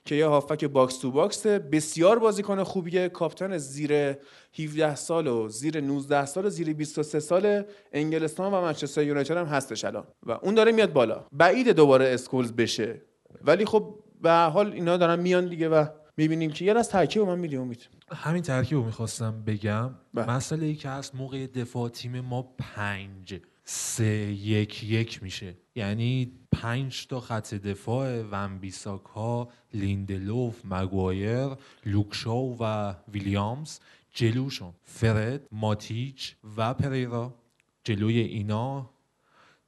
که 0.06 0.16
یه 0.16 0.26
هافبک 0.26 0.66
box 0.66 0.98
to 0.98 1.12
box 1.12 1.48
بسیار 1.48 2.20
بازیکن 2.20 2.64
خوبیه. 2.64 3.10
کاپتان 3.10 3.58
زیر 3.58 4.18
17 4.60 4.96
سال 4.96 5.28
و 5.28 5.50
زیر 5.50 5.82
19 5.82 6.26
سال 6.26 6.46
و 6.46 6.50
زیر 6.50 6.74
23 6.74 7.20
سال 7.20 7.64
انگلستان 7.92 8.54
و 8.54 8.62
منچستر 8.62 9.04
یونایتد 9.04 9.38
هم 9.38 9.46
هستش 9.46 9.86
الان. 9.86 10.04
و 10.24 10.32
اون 10.32 10.54
داره 10.54 10.72
میاد 10.72 10.94
بالا. 10.94 11.26
بعید 11.32 11.70
دوباره 11.70 12.06
اسکولز 12.06 12.52
بشه. 12.52 13.02
ولی 13.42 13.66
خب 13.66 14.00
به 14.22 14.32
حال 14.32 14.72
اینا 14.72 14.98
دارن 14.98 15.20
میان 15.20 15.48
دیگه 15.48 15.70
و 15.70 15.86
می‌بینیم 16.18 16.52
که 16.52 16.66
یه 16.66 16.78
از 16.78 16.90
ترکیب 16.90 17.22
من 17.22 17.40
میلی 17.40 17.58
امید 17.58 17.90
همین 18.12 18.42
ترکیب 18.42 18.78
رو 18.78 18.84
می‌خواستم 18.84 19.44
بگم. 19.48 19.90
بله. 20.14 20.30
مسئله 20.30 20.66
ای 20.66 20.76
که 20.76 20.90
هست 20.90 21.16
موقع 21.16 21.48
دفاع 21.48 21.90
تیم 21.90 22.20
ما 22.20 22.56
پنج. 22.58 23.40
سه 23.66 24.06
یک 24.32 24.84
یک 24.84 25.24
میشه. 25.24 25.58
یعنی 25.76 26.32
پنج 26.52 27.08
تا 27.08 27.20
خط 27.20 27.54
دفاع 27.54 28.22
ونبیساکا 28.22 29.50
لیندلوف 29.74 30.62
مگوایر 30.66 31.50
لوکشاو 31.86 32.58
و 32.60 32.94
ویلیامز. 33.08 33.80
جلوشون 34.14 34.74
فرد 34.84 35.48
ماتیچ 35.52 36.36
و 36.58 36.74
پریرا. 36.74 37.36
جلوی 37.84 38.20
اینا 38.20 38.90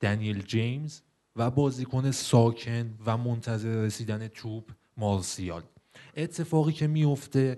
دنیل 0.02 0.42
جیمز 0.42 1.02
و 1.36 1.52
بازیکن 1.52 2.12
ساکن 2.12 2.98
و 3.06 3.18
منتظر 3.18 3.70
رسیدن 3.70 4.28
توپ 4.28 4.72
مارسیال. 4.98 5.64
اتفاقی 6.18 6.74
که 6.74 6.88
میفته 6.88 7.58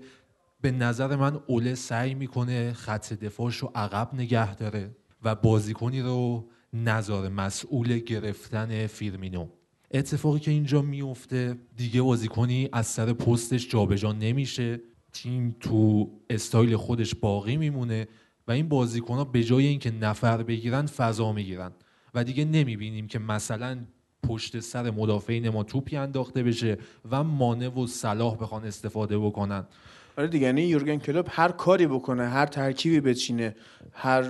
به 0.60 0.70
نظر 0.70 1.16
من 1.16 1.40
اوله 1.46 1.74
سعی 1.74 2.14
می‌کنه 2.14 2.72
خط 2.72 3.12
دفاعش 3.12 3.56
رو 3.56 3.72
عقب 3.74 4.14
نگه 4.14 4.54
داره. 4.54 4.90
و 5.22 5.34
بازیکنی 5.34 6.00
رو 6.00 6.48
نظر 6.72 7.28
مسئول 7.28 7.98
گرفتن 7.98 8.86
فیرمینو. 8.86 9.46
اتفاقی 9.90 10.40
که 10.40 10.50
اینجا 10.50 10.82
میفته 10.82 11.58
دیگه 11.76 12.02
بازیکنی 12.02 12.68
از 12.72 12.86
سر 12.86 13.12
پستش 13.12 13.68
جابجا 13.68 14.12
نمیشه. 14.12 14.80
تیم 15.12 15.56
تو 15.60 16.10
استایل 16.30 16.76
خودش 16.76 17.14
باقی 17.14 17.56
میمونه 17.56 18.08
و 18.48 18.52
این 18.52 18.68
بازیکن 18.68 19.14
ها 19.14 19.24
به 19.24 19.44
جای 19.44 19.66
اینکه 19.66 19.90
نفر 19.90 20.42
بگیرن 20.42 20.86
فضا 20.86 21.32
می‌گیرن. 21.32 21.72
و 22.14 22.24
دیگه 22.24 22.44
نمی‌بینیم 22.44 23.06
که 23.06 23.18
مثلا 23.18 23.78
پشت 24.22 24.60
سر 24.60 24.90
مدافعین 24.90 25.48
ما 25.48 25.62
توپی 25.62 25.96
انداخته 25.96 26.42
بشه 26.42 26.78
و 27.10 27.24
مانع 27.24 27.68
و 27.68 27.86
صلاح 27.86 28.36
بخوان 28.36 28.64
استفاده 28.64 29.18
بکنن. 29.18 29.66
آره 30.18 30.26
دیگه 30.26 30.46
یعنی 30.46 30.62
یورگن 30.62 30.98
کلوب 30.98 31.26
هر 31.30 31.48
کاری 31.48 31.86
بکنه 31.86 32.28
هر 32.28 32.46
ترکیبی 32.46 33.00
بچینه 33.00 33.54
هر 33.92 34.24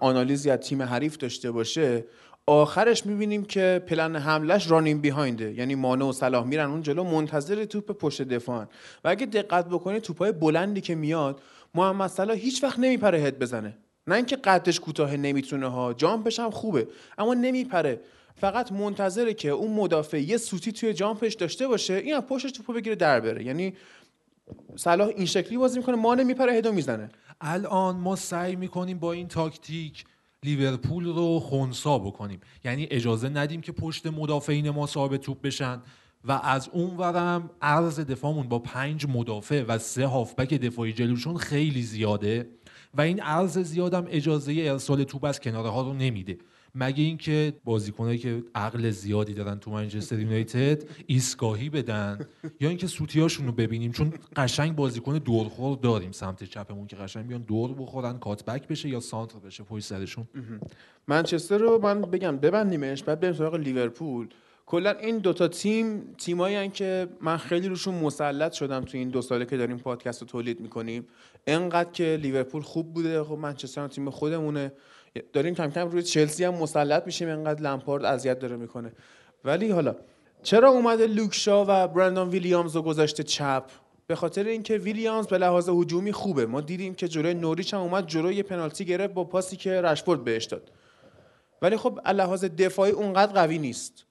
آنالیزی 0.00 0.50
از 0.50 0.58
تیم 0.58 0.82
حریف 0.82 1.16
داشته 1.16 1.50
باشه 1.50 2.04
آخرش 2.46 3.06
می‌بینیم 3.06 3.44
که 3.44 3.82
پلن 3.86 4.16
حملش 4.16 4.70
رانین 4.70 5.00
بیهاینده 5.00 5.54
یعنی 5.54 5.74
مانع 5.74 6.04
و 6.04 6.12
صلاح 6.12 6.46
میرن 6.46 6.70
اون 6.70 6.82
جلو 6.82 7.04
منتظر 7.04 7.64
توپ 7.64 7.92
پشت 7.92 8.22
دفاعن 8.22 8.68
و 9.04 9.08
اگه 9.08 9.26
دقت 9.26 9.68
بکنی 9.68 10.00
توپای 10.00 10.32
بلندی 10.32 10.80
که 10.80 10.94
میاد 10.94 11.40
محمد 11.74 12.10
صلاح 12.10 12.36
هیچ 12.36 12.64
وقت 12.64 12.78
نمیپره 12.78 13.18
هد 13.18 13.38
بزنه. 13.38 13.78
نه 14.06 14.14
اینکه 14.14 14.36
قدش 14.36 14.80
کوتاه 14.80 15.16
نمی‌تونه 15.16 15.68
ها 15.68 15.92
جامپش 15.92 16.40
هم 16.40 16.50
خوبه 16.50 16.88
اما 17.18 17.34
نمیپره. 17.34 18.00
فقط 18.34 18.72
منتظره 18.72 19.34
که 19.34 19.48
اون 19.48 19.70
مدافع 19.72 20.20
یه 20.20 20.36
سوتی 20.36 20.72
توی 20.72 20.94
جامپش 20.94 21.34
داشته 21.34 21.68
باشه 21.68 21.94
این 21.94 22.20
پشتش 22.20 22.52
توپو 22.52 22.72
بگیره 22.72 22.96
در 22.96 23.20
بره. 23.20 23.44
یعنی 23.44 23.74
صلاح 24.76 25.08
این 25.08 25.26
شکلی 25.26 25.58
بازی 25.58 25.78
می‌کنه 25.78 25.96
مانع 25.96 26.22
میپره 26.22 26.52
هدو 26.52 26.72
می‌زنه. 26.72 27.08
الان 27.40 27.96
ما 27.96 28.16
سعی 28.16 28.56
می‌کنیم 28.56 28.98
با 28.98 29.12
این 29.12 29.28
تاکتیک 29.28 30.04
لیورپول 30.42 31.04
رو 31.04 31.40
خونسا 31.40 31.98
بکنیم. 31.98 32.40
یعنی 32.64 32.88
اجازه 32.90 33.28
ندیم 33.28 33.60
که 33.60 33.72
پشت 33.72 34.06
مدافعین 34.06 34.70
ما 34.70 34.86
صاحب 34.86 35.16
توپ 35.16 35.42
بشن 35.42 35.82
و 36.24 36.32
از 36.32 36.68
اون 36.72 36.96
ورم 36.96 37.50
عرض 37.62 38.00
دفاعمون 38.00 38.48
با 38.48 38.58
پنج 38.58 39.06
مدافع 39.08 39.64
و 39.68 39.78
سه 39.78 40.06
هافبک 40.06 40.54
دفاعی 40.54 40.92
جلوشون 40.92 41.36
خیلی 41.36 41.82
زیاده 41.82 42.48
و 42.94 43.00
این 43.00 43.20
عرض 43.20 43.58
زیادم 43.58 44.06
اجازه 44.08 44.54
ارسال 44.58 45.04
توپ 45.04 45.24
از 45.24 45.40
کناره 45.40 45.68
ها 45.68 45.82
رو 45.82 45.92
نمیده. 45.92 46.38
مگه 46.74 47.04
اینکه 47.04 47.52
بازیکنایی 47.64 48.18
که 48.18 48.44
عقل 48.54 48.90
زیادی 48.90 49.34
دارن 49.34 49.58
تو 49.58 49.70
منچستر 49.70 50.18
یونایتد 50.18 50.82
ایستگاهی 51.06 51.70
بدن؟ 51.70 52.18
یا 52.60 52.68
اینکه 52.68 52.86
سوتیاشون 52.86 53.46
رو 53.46 53.52
ببینیم؟ 53.52 53.92
چون 53.92 54.12
قشنگ 54.36 54.76
بازیکن 54.76 55.18
دورخور 55.18 55.78
داریم 55.78 56.12
سمت 56.12 56.44
چپمون 56.44 56.86
که 56.86 56.96
قشنگ 56.96 57.26
بیان 57.26 57.42
دور 57.42 57.72
بخورن 57.72 58.18
کاتبک 58.18 58.68
بشه 58.68 58.88
یا 58.88 59.00
سانتر 59.00 59.38
بشه 59.38 59.64
پشت 59.64 59.84
سرشون. 59.84 60.28
منچستر 61.08 61.58
رو 61.58 61.80
من 61.82 62.00
بگم 62.00 62.36
ببندیمش 62.36 63.02
بعد 63.02 63.20
بریم 63.20 63.34
سراغ 63.34 63.54
لیورپول. 63.54 64.28
کلا 64.66 64.90
این 64.90 65.18
دوتا 65.18 65.48
تیم 65.48 66.14
تیمایی 66.18 66.68
که 66.68 67.08
من 67.20 67.36
خیلی 67.36 67.68
روشون 67.68 67.94
مسلط 67.94 68.52
شدم 68.52 68.80
تو 68.80 68.98
این 68.98 69.08
دو 69.08 69.22
ساله 69.22 69.44
که 69.46 69.56
داریم 69.56 69.78
پادکست 69.78 70.20
رو 70.22 70.28
تولید 70.28 70.60
می‌کنیم. 70.60 71.06
انقدر 71.46 71.90
که 71.90 72.18
لیورپول 72.22 72.62
خوب 72.62 72.94
بوده 72.94 73.24
خب 73.24 73.38
منچستر 73.38 73.88
تیم 73.88 74.10
خودمونه. 74.10 74.72
داریم 75.32 75.54
کم 75.54 75.70
کم 75.70 75.88
روی 75.88 76.02
چلسی 76.02 76.44
هم 76.44 76.54
مسلط 76.54 77.06
میشیم 77.06 77.28
انقدر 77.28 77.60
لمپارد 77.60 78.04
اذیت 78.04 78.38
داره 78.38 78.56
می‌کنه. 78.56 78.92
ولی 79.44 79.70
حالا 79.70 79.96
چرا 80.42 80.68
اومده 80.68 81.06
لوک 81.06 81.39
شاو 81.39 81.64
و 81.68 81.88
برندان 81.88 82.28
ویلیامز 82.28 82.76
رو 82.76 82.82
گذاشته 82.82 83.22
چپ؟ 83.22 83.64
به 84.06 84.14
خاطر 84.14 84.44
اینکه 84.44 84.78
ویلیامز 84.78 85.26
به 85.26 85.38
لحاظ 85.38 85.68
هجومی 85.68 86.12
خوبه. 86.12 86.46
ما 86.46 86.60
دیدیم 86.60 86.94
که 86.94 87.08
جلوی 87.08 87.34
نوریچ 87.34 87.74
هم 87.74 87.80
اومد 87.80 88.06
جلوی 88.06 88.34
یه 88.34 88.42
پنالتی 88.42 88.84
گرفت 88.84 89.14
با 89.14 89.24
پاسی 89.24 89.56
که 89.56 89.80
رشفورد 89.80 90.24
بهش 90.24 90.44
داد. 90.44 90.70
ولی 91.62 91.76
خب 91.76 92.00
لحاظ 92.08 92.44
دفاعی 92.44 92.92
اونقدر 92.92 93.32
قوی 93.32 93.58
نیست. 93.58 94.06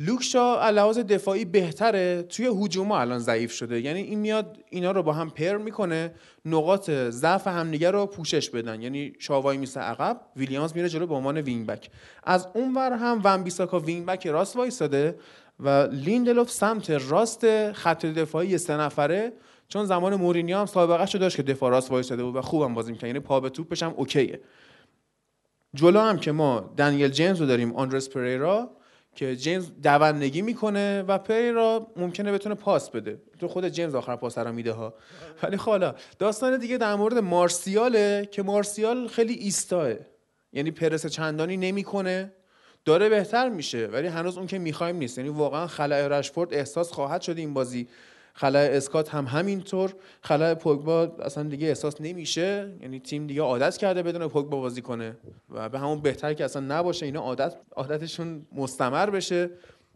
لوک 0.00 0.40
شاو 0.40 0.70
لحاظ 0.70 0.98
دفاعی 0.98 1.44
بهتره. 1.44 2.22
توی 2.22 2.46
هجوم 2.46 2.92
الان 2.92 3.18
ضعیف 3.18 3.52
شده. 3.52 3.80
یعنی 3.80 4.00
این 4.00 4.18
میاد 4.18 4.58
اینا 4.70 4.90
رو 4.90 5.02
با 5.02 5.12
هم 5.12 5.30
پر 5.30 5.56
می‌کنه. 5.56 6.14
نقاط 6.44 6.90
ضعف 6.90 7.46
همدیگه 7.46 7.90
رو 7.90 8.06
پوشش 8.06 8.50
بدن. 8.50 8.82
یعنی 8.82 9.12
شاو 9.18 9.41
وای 9.41 9.56
میسه 9.56 9.80
عقب 9.80 10.20
ویلیامز 10.36 10.76
میره 10.76 10.88
جلو 10.88 11.06
به 11.06 11.14
عنوان 11.14 11.38
wing 11.38 11.66
back 11.66 11.90
از 12.24 12.48
اون 12.54 12.74
ور 12.74 12.92
هم 12.92 13.20
ون 13.24 13.42
بیساکا 13.42 13.80
wing 13.80 14.06
back 14.06 14.26
راست 14.26 14.56
وایساده 14.56 15.18
و 15.60 15.88
لیندلوف 15.92 16.50
سمت 16.50 16.90
راست 16.90 17.72
خط 17.72 18.06
دفاعی 18.06 18.58
سه 18.58 18.76
نفره. 18.76 19.32
چون 19.68 19.84
زمان 19.84 20.14
مورینیو 20.14 20.58
هم 20.58 20.66
سابقه 20.66 21.06
شده 21.06 21.18
داشت 21.18 21.36
که 21.36 21.42
دفاع 21.42 21.70
راست 21.70 21.90
وایساده 21.90 22.22
بود 22.24 22.36
و 22.36 22.40
خوبم 22.40 22.74
بازی 22.74 22.92
می‌کنه 22.92 23.08
یعنی 23.08 23.20
پا 23.20 23.40
به 23.40 23.50
توپش 23.50 23.82
هم 23.82 23.94
okay 23.96 24.25
ه. 24.25 24.40
جلو 25.74 26.00
هم 26.00 26.18
که 26.18 26.32
ما 26.32 26.74
دنیل 26.76 27.08
جیمز 27.08 27.40
رو 27.40 27.46
داریم 27.46 27.76
آندرس 27.76 28.08
پریرا 28.08 28.70
که 29.14 29.36
جیمز 29.36 29.70
دوندگی 29.82 30.42
می‌کنه 30.42 31.02
و 31.02 31.18
پریرا 31.18 31.86
ممکنه 31.96 32.32
بتونه 32.32 32.54
پاس 32.54 32.90
بده. 32.90 33.22
تو 33.38 33.48
خود 33.48 33.68
جیمز 33.68 33.94
آخر 33.94 34.16
پاس 34.16 34.38
رو 34.38 34.52
میده 34.52 34.72
ها. 34.72 34.94
ولی 35.42 35.56
حالا 35.56 35.92
خب 35.92 35.98
داستان 36.18 36.58
دیگه 36.58 36.78
در 36.78 36.94
مورد 36.94 37.18
مارسیاله 37.18 38.28
که 38.30 38.42
مارسیال 38.42 39.08
خیلی 39.08 39.34
ایستاه 39.34 39.92
یعنی 40.52 40.70
پرس 40.70 41.06
چندانی 41.06 41.56
نمی‌کنه. 41.56 42.32
داره 42.84 43.08
بهتر 43.08 43.48
میشه 43.48 43.86
ولی 43.86 44.06
هنوز 44.06 44.38
اون 44.38 44.46
که 44.46 44.58
می‌خوایم 44.58 44.96
نیست. 44.96 45.18
یعنی 45.18 45.30
واقعا 45.30 45.66
خلای 45.66 46.08
رشفورد 46.08 46.54
احساس 46.54 46.92
خواهد 46.92 47.22
شد 47.22 47.38
این 47.38 47.54
بازی 47.54 47.88
خلای 48.34 48.76
اسکات 48.76 49.08
هم 49.08 49.26
همینطور. 49.26 49.94
خلای 50.20 50.54
پوگبا 50.54 51.02
اصلا 51.22 51.44
دیگه 51.44 51.68
احساس 51.68 52.00
نمیشه. 52.00 52.72
یعنی 52.80 53.00
تیم 53.00 53.26
دیگه 53.26 53.42
عادت 53.42 53.76
کرده 53.76 54.02
بدون 54.02 54.28
پوگبا 54.28 54.60
بازی 54.60 54.82
کنه. 54.82 55.16
و 55.50 55.68
به 55.68 55.78
همون 55.78 56.00
بهتر 56.00 56.34
که 56.34 56.44
اصلا 56.44 56.78
نباشه. 56.78 57.06
اینا 57.06 57.20
عادت 57.20 57.56
عادتشون 57.76 58.46
مستمر 58.52 59.10
بشه. 59.10 59.50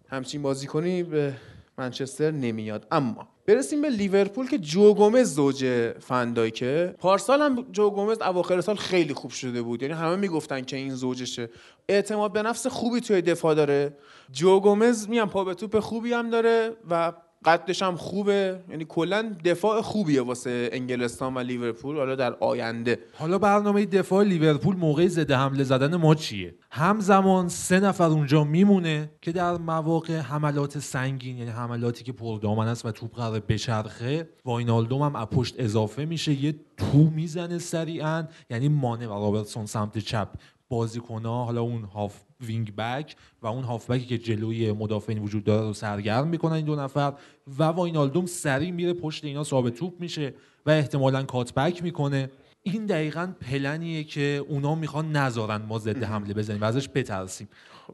همچین 0.09 0.43
بازیکنی 0.43 1.03
به 1.03 1.33
منچستر 1.79 2.31
نمیاد. 2.31 2.87
اما 2.91 3.29
برسیم 3.47 3.83
به 3.83 3.89
لیورپول 3.89 4.49
که 4.49 4.59
جو 4.59 4.95
گومز 4.95 5.35
زوج 5.35 5.93
فندایکه 6.01 6.95
پارسال 6.99 7.43
هم 7.43 7.67
جو 7.73 7.91
گومز 7.91 8.21
اواخر 8.21 8.61
سال 8.61 8.77
خیلی 8.77 9.15
خوب 9.15 9.31
شده 9.31 9.63
بود. 9.63 9.83
یعنی 9.83 9.95
همه 9.95 10.17
می‌گفتن 10.17 10.61
که 10.61 10.77
این 10.77 10.95
زوجشه. 10.95 11.51
اعتماد 11.89 12.33
به 12.33 12.43
نفس 12.43 12.67
خوبی 12.67 13.01
توی 13.01 13.23
دفاع 13.23 13.55
داره. 13.55 13.97
جو 14.33 14.61
گومز 14.61 15.09
پا 15.09 15.45
به 15.45 15.55
توپ 15.55 15.79
خوبی 15.79 16.13
هم 16.13 16.31
داره 16.31 16.71
و 16.91 17.13
قدش 17.45 17.83
هم 17.83 17.97
خوبه. 17.97 18.61
یعنی 18.71 18.85
کلا 18.89 19.37
دفاع 19.45 19.81
خوبیه 19.81 20.23
واسه 20.23 20.71
انگلستان 20.73 21.35
و 21.35 21.39
لیورپول. 21.39 21.97
حالا 21.97 22.15
در 22.15 22.35
آینده. 22.35 22.99
حالا 23.13 23.39
برنامه 23.39 23.87
دفاع 23.87 24.25
لیورپول 24.25 24.77
موقع 24.77 25.09
ضد 25.09 25.31
حمله 25.31 25.65
زدن 25.65 25.97
ما 25.97 26.15
چیه؟ 26.15 26.55
همزمان 26.71 27.49
سه 27.49 27.81
نفر 27.81 28.05
اونجا 28.05 28.45
میمونه 28.45 29.11
که 29.23 29.33
در 29.33 29.57
مواقع 29.57 30.19
حملات 30.19 30.79
سنگین 30.79 31.39
یعنی 31.39 31.51
حملاتی 31.51 32.05
که 32.05 32.13
پردامن 32.13 32.69
است 32.69 32.87
و 32.87 32.91
توپ 32.91 33.15
قرار 33.17 33.41
بچرخه 33.41 34.29
واینالدوم 34.45 35.03
هم 35.03 35.25
پشت 35.25 35.55
اضافه 35.59 36.05
میشه. 36.05 36.33
یه 36.45 36.55
تو 36.77 36.99
می‌زنه 36.99 37.59
سریعا. 37.59 38.29
یعنی 38.51 38.69
مانه 38.69 39.07
و 39.07 39.11
رابرتسون 39.11 39.67
سمت 39.67 39.99
چپ 39.99 40.29
بازیکنها. 40.69 41.45
حالا 41.45 41.61
اون 41.61 41.85
هاف 41.85 42.28
wing 42.41 42.77
back 42.77 43.17
و 43.43 43.47
اون 43.47 43.65
هاف 43.65 43.91
بکی 43.91 44.07
که 44.07 44.19
جلوی 44.19 44.73
مدافعین 44.73 45.19
وجود 45.19 45.45
داره 45.45 45.67
رو 45.67 45.73
سرگرم 45.73 46.29
می‌کنن 46.29 46.53
این 46.53 46.65
دو 46.65 46.77
نفر 46.77 47.13
و 47.59 47.65
واینالدوم 47.65 48.27
سریع 48.27 48.71
میره 48.71 48.93
پشت 48.93 49.25
اینا 49.25 49.45
صاحب 49.45 49.75
توپ 49.75 50.01
میشه 50.01 50.35
و 50.67 50.71
احتمالا 50.71 51.23
cut 51.23 51.55
back 51.55 51.83
می‌کنه. 51.83 52.31
این 52.63 52.87
دقیقا 52.87 53.33
پلنیه 53.41 54.05
که 54.05 54.45
اونا 54.49 54.75
می‌خوان 54.75 55.13
نذارن 55.13 55.63
ما 55.63 55.79
ضد 55.79 56.03
حمله 56.03 56.35
بزنیم 56.35 56.61
و 56.61 56.65
ازش 56.65 56.89
بترسیم. 56.95 57.49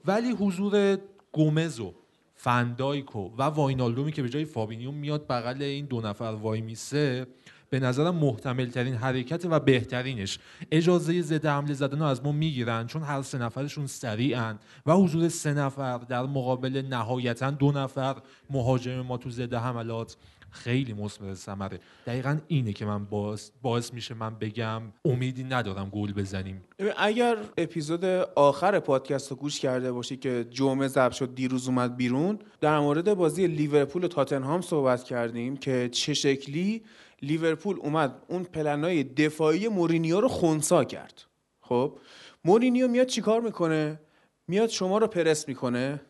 ولی 0.05 0.31
حضور 0.31 0.99
گومز 1.33 1.81
و 1.81 1.95
فن‌دایک 2.35 3.31
و 3.39 3.43
واینالدومی 3.43 4.13
که 4.13 4.23
به 4.23 4.29
جای 4.29 4.45
فابینیو 4.45 4.91
میاد 4.91 5.27
بغل 5.27 5.63
این 5.63 5.87
دو 5.87 6.01
نفر 6.01 6.25
وای 6.25 6.61
میسه 6.61 7.27
به 7.75 7.81
نظرم 7.81 8.15
محتمل 8.15 8.67
ترین 8.67 8.95
حرکت 8.95 9.47
و 9.51 9.61
بهترینش. 9.61 10.39
اجازه 10.71 11.23
ضد 11.23 11.47
حمله 11.47 11.75
زدن 11.75 11.99
رو 11.99 12.05
از 12.05 12.25
ما 12.25 12.33
می‌گیرن 12.33 12.87
چون 12.87 13.03
هر 13.03 13.23
سه 13.23 13.39
نفرشون 13.39 13.87
سریعن 13.87 14.59
و 14.87 14.93
حضور 14.93 15.29
سه 15.29 15.55
نفر 15.55 15.99
در 15.99 16.23
مقابل 16.23 16.83
نهایتا 16.91 17.51
دو 17.51 17.73
نفر 17.73 18.17
مهاجم 18.51 19.01
ما 19.01 19.17
تو 19.17 19.31
ضد 19.31 19.55
حملات 19.55 20.17
خیلی 20.51 20.93
مثمر 20.93 21.35
ثمره. 21.35 21.81
دقیقا 22.07 22.39
اینه 22.49 22.73
که 22.73 22.85
من 22.85 23.05
باعث, 23.05 23.51
باعث 23.63 23.93
میشه 23.95 24.15
من 24.15 24.35
بگم 24.35 24.83
امیدی 25.05 25.45
ندارم 25.45 25.89
گل 25.91 26.13
بزنیم. 26.13 26.65
اگر 26.99 27.37
اپیزود 27.59 28.05
آخر 28.35 28.81
پادکست 28.81 29.31
رو 29.31 29.37
گوش 29.37 29.61
کرده 29.61 29.93
باشی 29.93 30.17
که 30.17 30.47
جمعه 30.51 30.89
ضبط 30.89 31.13
شد 31.13 31.35
دیروز 31.35 31.69
اومد 31.69 31.97
بیرون 31.97 32.39
در 32.61 32.79
مورد 32.79 33.15
بازی 33.15 33.47
لیورپول 33.47 34.05
و 34.05 34.09
تاتنهام 34.09 34.61
صحبت 34.61 35.05
کردیم 35.05 35.57
که 35.57 35.89
چه 35.93 36.15
شکلی 36.15 36.83
لیورپول 37.25 37.77
اومد 37.81 38.23
اون 38.29 38.45
پلنای 38.45 39.05
دفاعی 39.05 39.69
مورینیو 39.69 40.21
رو 40.21 40.29
خونسا 40.29 40.85
کرد. 40.85 41.23
خب 41.61 41.99
مورینیو 42.45 42.89
میاد 42.89 43.07
چیکار 43.07 43.41
می‌کنه؟ 43.41 44.01
میاد 44.49 44.69
شما 44.69 44.99
رو 44.99 45.07
پرس 45.07 45.49
می‌کنه 45.49 46.01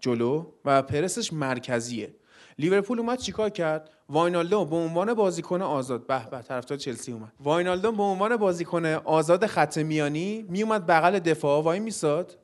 جلو 0.00 0.46
و 0.64 0.82
پرسش 0.82 1.32
مرکزیه. 1.32 2.14
لیورپول 2.58 3.00
اومد 3.00 3.18
چیکار 3.18 3.50
کرد؟ 3.50 3.90
واینالدوم 4.08 4.64
به 4.64 4.76
عنوان 4.76 5.14
بازیکن 5.14 5.62
آزاد 5.62 6.06
به 6.06 6.28
به 6.30 6.42
طرفدار 6.42 6.78
چلسی 6.78 7.12
اومد. 7.12 7.32
واینالدوم 7.40 7.92
به 7.92 8.02
عنوان 8.02 8.36
بازیکن 8.36 8.86
آزاد 8.86 9.46
خط 9.46 9.78
میانی 9.78 10.44
میومد 10.48 10.86
بغل 10.86 11.18
دفاع 11.18 11.62
وای 11.62 11.80
میساد 11.80 12.38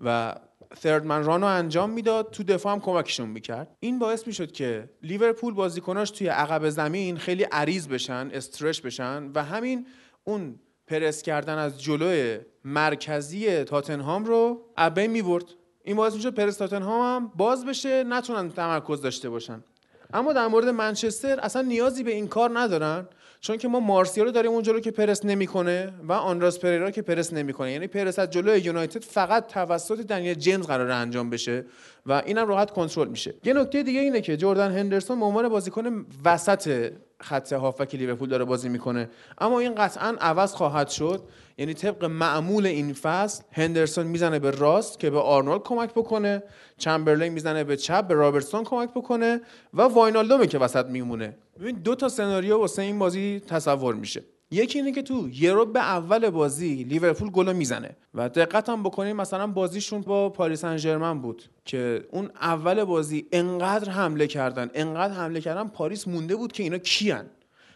و 0.00 0.34
third 0.78 1.06
man 1.06 1.24
run 1.24 1.41
و 1.41 1.46
انجام 1.46 1.90
می‌داد 1.90 2.30
تو 2.30 2.42
دفاع 2.42 2.72
هم 2.72 2.80
کمکشون 2.80 3.28
می‌کرد. 3.28 3.76
این 3.80 3.98
باعث 3.98 4.26
می‌شد 4.26 4.52
که 4.52 4.90
لیورپول 5.02 5.54
بازیکناش 5.54 6.10
توی 6.10 6.28
عقب 6.28 6.68
زمین 6.68 7.16
خیلی 7.16 7.42
عریض 7.42 7.88
بشن 7.88 8.30
stretch 8.32 8.80
بشن 8.80 9.30
و 9.34 9.44
همین 9.44 9.86
اون 10.24 10.60
پرس 10.86 11.22
کردن 11.22 11.58
از 11.58 11.82
جلوی 11.82 12.38
مرکزی 12.64 13.64
تاتنهام 13.64 14.24
رو 14.24 14.62
ابی 14.76 15.08
می‌برد. 15.08 15.44
این 15.84 15.96
باعث 15.96 16.14
می‌شد 16.14 16.34
پرس 16.34 16.56
تاتنهام 16.56 17.00
هم 17.00 17.32
باز 17.36 17.66
بشه 17.66 18.04
نتونن 18.04 18.50
تمرکز 18.50 19.02
داشته 19.02 19.30
باشن. 19.30 19.64
اما 20.12 20.32
در 20.32 20.46
مورد 20.46 20.68
منچستر 20.68 21.40
اصلا 21.40 21.62
نیازی 21.62 22.02
به 22.02 22.10
این 22.10 22.28
کار 22.28 22.50
ندارن. 22.58 23.08
چون 23.40 23.56
که 23.56 23.68
ما 23.68 23.80
مارسیا 23.80 24.24
رو 24.24 24.30
داریم 24.30 24.50
اونجا 24.50 24.72
رو 24.72 24.80
که 24.80 24.90
پرس 24.90 25.24
نمی‌کنه 25.24 25.92
و 26.08 26.12
آنراس 26.12 26.58
پریرا 26.58 26.90
که 26.90 27.02
پرس 27.02 27.32
نمی‌کنه. 27.32 27.72
یعنی 27.72 27.86
پرس 27.86 28.18
از 28.18 28.30
جلوی 28.30 28.60
یونایتد 28.60 29.04
فقط 29.04 29.46
توسط 29.46 30.00
دنیل 30.00 30.34
جیمز 30.34 30.66
قرار 30.66 30.90
انجام 30.90 31.30
بشه 31.30 31.64
و 32.06 32.22
اینم 32.26 32.48
راحت 32.48 32.70
کنترل 32.70 33.08
میشه. 33.08 33.34
یه 33.44 33.52
نکته 33.52 33.82
دیگه 33.82 34.00
اینه 34.00 34.20
که 34.20 34.36
جردن 34.36 34.72
هندرسون 34.72 35.20
به 35.20 35.26
عنوان 35.26 35.48
بازیکن 35.48 36.06
وسط 36.24 36.92
خط 37.20 37.52
هافک 37.52 37.94
لیورپول 37.94 38.28
داره 38.28 38.44
بازی 38.44 38.68
می‌کنه. 38.68 39.08
اما 39.38 39.60
این 39.60 39.74
قطعا 39.74 40.16
عوض 40.20 40.52
خواهد 40.52 40.88
شد. 40.88 41.22
یعنی 41.58 41.74
طبق 41.74 42.04
معمول 42.04 42.66
این 42.66 42.92
فصل 42.92 43.42
هندرسون 43.52 44.06
می‌زنه 44.06 44.38
به 44.38 44.50
راست 44.50 44.98
که 44.98 45.10
به 45.10 45.18
آرنولد 45.18 45.62
کمک 45.62 45.90
بکنه 45.90 46.42
چمبرلین 46.78 47.32
می‌زنه 47.32 47.64
به 47.64 47.76
چپ 47.76 48.06
به 48.06 48.14
رابرتسون 48.14 48.64
کمک 48.64 48.90
بکنه 48.90 49.40
و 49.74 49.82
واینالدومه 49.82 50.46
که 50.46 50.58
وسط 50.58 50.86
میمونه. 50.86 51.36
ببین 51.60 51.76
دو 51.76 51.94
تا 51.94 52.08
سناریو 52.08 52.58
واسه 52.58 52.82
این 52.82 52.98
بازی 52.98 53.40
تصور 53.40 53.94
میشه. 53.94 54.22
یکی 54.50 54.78
اینه 54.78 54.92
که 54.92 55.02
تو 55.02 55.28
یه 55.32 55.54
به 55.64 55.80
اول 55.80 56.30
بازی 56.30 56.74
لیورپول 56.74 57.30
گل 57.30 57.52
می‌زنه 57.52 57.96
و 58.14 58.28
دقت 58.28 58.68
هم 58.68 58.82
بکنیم 58.82 59.16
مثلا 59.16 59.46
بازیشون 59.46 60.00
با 60.00 60.28
پاریس 60.28 60.60
سن 60.60 61.20
بود 61.22 61.42
که 61.64 62.04
اون 62.10 62.30
اول 62.40 62.84
بازی 62.84 63.26
انقدر 63.32 63.90
حمله 63.90 64.26
کردن 64.26 64.70
انقدر 64.74 65.14
حمله 65.14 65.40
کردن 65.40 65.68
پاریس 65.68 66.08
مونده 66.08 66.36
بود 66.36 66.52
که 66.52 66.62
اینا 66.62 66.78
کیان. 66.78 67.26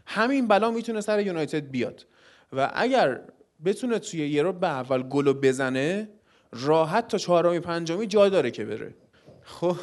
همین 0.07 0.49
بلا 0.49 0.71
می‌تونه 0.71 1.01
سر 1.01 1.27
یونایتد 1.27 1.71
بیاد. 1.71 2.07
و 2.53 2.71
اگر 2.75 3.21
بتونه 3.65 3.99
توی 3.99 4.29
یه 4.29 4.43
به 4.43 4.69
اول 4.69 5.03
گلو 5.03 5.35
بزنه 5.35 6.09
راحت 6.53 7.09
تا 7.09 7.19
چهارمی 7.19 7.61
پنجمی 7.61 8.07
جا 8.07 8.29
داره 8.29 8.51
که 8.51 8.65
بره. 8.65 8.95
خب 9.45 9.77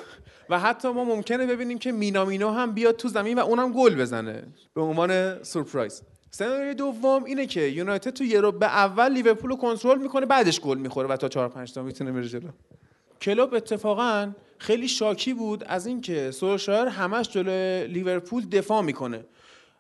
و 0.50 0.60
حتی 0.60 0.92
ما 0.92 1.04
ممکنه 1.04 1.46
ببینیم 1.46 1.80
که 1.80 1.92
مینامینو 1.92 2.50
هم 2.50 2.72
بیاد 2.72 2.96
تو 2.96 3.08
زمین 3.08 3.40
و 3.40 3.42
اونم 3.42 3.72
گل 3.72 3.96
بزنه. 3.96 4.44
به 4.74 4.82
عنوان 4.82 5.44
سورپرایز. 5.44 6.02
سناریوی 6.32 6.74
دوم 6.74 7.24
اینه 7.24 7.46
که 7.46 7.62
یونایتد 7.62 8.10
تو 8.10 8.24
یه 8.24 8.42
به 8.42 8.66
اول 8.66 9.12
لیورپول 9.14 9.50
رو 9.50 9.56
کنترل 9.56 10.02
می‌کنه 10.02 10.26
بعدش 10.26 10.60
گل 10.60 10.78
می‌خوره 10.78 11.08
و 11.08 11.18
تا 11.18 11.30
4 11.30 11.50
5 11.50 11.74
تا 11.74 11.84
می‌تونه 11.84 12.12
بره 12.12 12.28
جلو. 12.28 12.50
کلوب 13.22 13.54
اتفاقا 13.54 14.32
خیلی 14.58 14.88
شاکی 14.88 15.34
بود 15.34 15.64
از 15.64 15.86
اینکه 15.86 16.32
سولشایر 16.32 16.88
همش 16.88 17.30
جلو 17.30 17.86
لیورپول 17.88 18.46
دفاع 18.46 18.82
می‌کنه. 18.82 19.26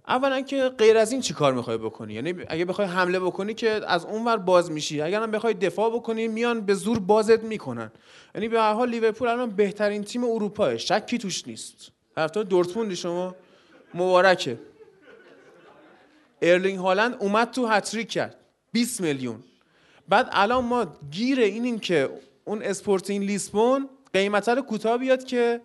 اولا 0.07 0.41
که 0.41 0.69
غیر 0.69 0.97
از 0.97 1.11
این 1.11 1.21
چی 1.21 1.33
کار 1.33 1.53
می‌خوای 1.53 1.77
بکنی؟ 1.77 2.13
یعنی 2.13 2.35
اگه 2.47 2.65
بخوای 2.65 2.87
حمله 2.87 3.19
بکنی 3.19 3.53
که 3.53 3.81
از 3.87 4.05
اونور 4.05 4.37
باز 4.37 4.71
میشی. 4.71 5.01
اگر 5.01 5.23
هم 5.23 5.31
بخوای 5.31 5.53
دفاع 5.53 5.89
بکنی 5.89 6.27
میان 6.27 6.61
به 6.61 6.73
زور 6.73 6.99
بازت 6.99 7.43
می‌کنن. 7.43 7.91
یعنی 8.35 8.47
به 8.47 8.59
هر 8.59 8.73
حال 8.73 8.89
لیورپول 8.89 9.27
الان 9.27 9.49
بهترین 9.49 10.03
تیم 10.03 10.23
اروپا 10.23 10.77
شکی 10.77 11.17
توش 11.17 11.47
نیست. 11.47 11.91
طرفدار 12.15 12.43
دورتموندی 12.43 12.95
شما؟ 12.95 13.35
مبارکه. 13.93 14.59
ارلینگ 16.41 16.79
هالند 16.79 17.15
اومد 17.19 17.51
تو 17.51 17.67
هتریک 17.67 18.09
کرد. 18.09 18.35
20 18.71 19.01
میلیون. 19.01 19.43
بعد 20.09 20.29
الان 20.31 20.65
ما 20.65 20.85
گیر 21.11 21.39
اینیم 21.39 21.79
که 21.79 22.09
اون 22.45 22.61
اسپورتینگ 22.61 23.25
لیسبون 23.25 23.89
قیمت 24.13 24.49
رو 24.49 24.61
کوتاه 24.61 24.97
بیاد 24.97 25.23
که 25.23 25.61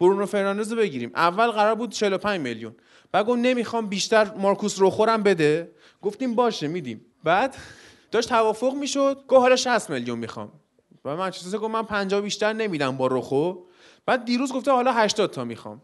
برونو 0.00 0.26
فرناندز 0.26 0.72
رو 0.72 0.78
بگیریم. 0.78 1.12
اول 1.14 1.46
قرار 1.46 1.74
بود 1.74 1.90
45 1.90 2.40
میلیون. 2.40 2.74
بعد 3.12 3.26
گفت 3.26 3.38
نمی‌خوام 3.38 3.86
بیشتر 3.86 4.34
مارکوس 4.34 4.80
رو 4.80 4.90
خورم 4.90 5.22
بده. 5.22 5.72
گفتیم 6.02 6.34
باشه 6.34 6.68
میدیم. 6.68 7.06
بعد 7.24 7.56
داشت 8.10 8.28
توافق 8.28 8.74
می‌شد. 8.74 9.24
گفت 9.28 9.40
حالا 9.40 9.56
60 9.56 9.90
میلیون 9.90 10.18
می‌خوام. 10.18 10.52
و 11.04 11.16
منچستر 11.16 11.58
گفت 11.58 11.70
من 11.70 11.82
50 11.82 12.20
بیشتر 12.20 12.52
نمیدم 12.52 12.96
با 12.96 13.06
روخو 13.06 13.54
بعد 14.06 14.24
دیروز 14.24 14.52
گفته 14.52 14.70
حالا 14.70 14.92
80 14.92 15.30
تا 15.30 15.44
می‌خوام. 15.44 15.82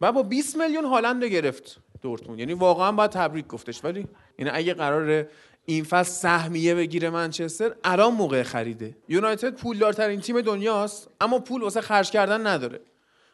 بعد 0.00 0.14
با 0.14 0.22
20 0.22 0.56
میلیون 0.56 0.84
هالند 0.84 1.24
گرفت 1.24 1.78
دورتموند. 2.02 2.38
یعنی 2.38 2.52
واقعا 2.52 2.92
باید 2.92 3.10
تبریک 3.10 3.46
گفتش. 3.46 3.84
ولی 3.84 4.06
یعنی 4.38 4.50
اگه 4.54 4.74
قرار 4.74 5.26
این 5.64 5.84
فصل 5.84 6.12
سهمیه 6.12 6.74
بگیره 6.74 7.10
منچستر 7.10 7.74
الان 7.84 8.14
موقع 8.14 8.42
خریده. 8.42 8.96
یونایتد 9.08 9.54
پولدارترین 9.54 10.20
تیم 10.20 10.40
دنیاست 10.40 11.08
اما 11.20 11.38
پول 11.38 11.62
واسه 11.62 11.80
خرج 11.80 12.10
کردن 12.10 12.46
نداره. 12.46 12.80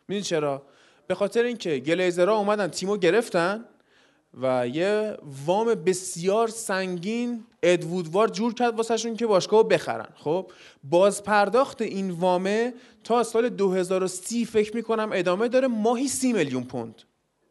می‌دونی 0.08 0.22
چرا؟ 0.22 0.62
به 1.06 1.14
خاطر 1.14 1.42
اینکه 1.42 1.78
گلیزرها 1.78 2.36
اومدن 2.36 2.68
تیمو 2.68 2.96
گرفتن 2.96 3.64
و 4.40 4.68
یه 4.68 5.16
وام 5.46 5.74
بسیار 5.74 6.48
سنگین 6.48 7.44
ادوودوار 7.62 8.28
جور 8.28 8.54
کرد 8.54 8.76
واسهشون 8.76 9.16
که 9.16 9.26
باشگاه 9.26 9.68
بخرن. 9.68 10.08
خب 10.14 10.50
باز 10.84 11.22
پرداخت 11.22 11.82
این 11.82 12.10
وامه 12.10 12.74
تا 13.04 13.22
سال 13.22 13.48
2030 13.48 14.44
فکر 14.44 14.76
می‌کنم 14.76 15.10
ادامه 15.12 15.48
داره. 15.48 15.68
ماهی 15.68 16.08
سی 16.08 16.32
میلیون 16.32 16.64
پوند. 16.64 17.02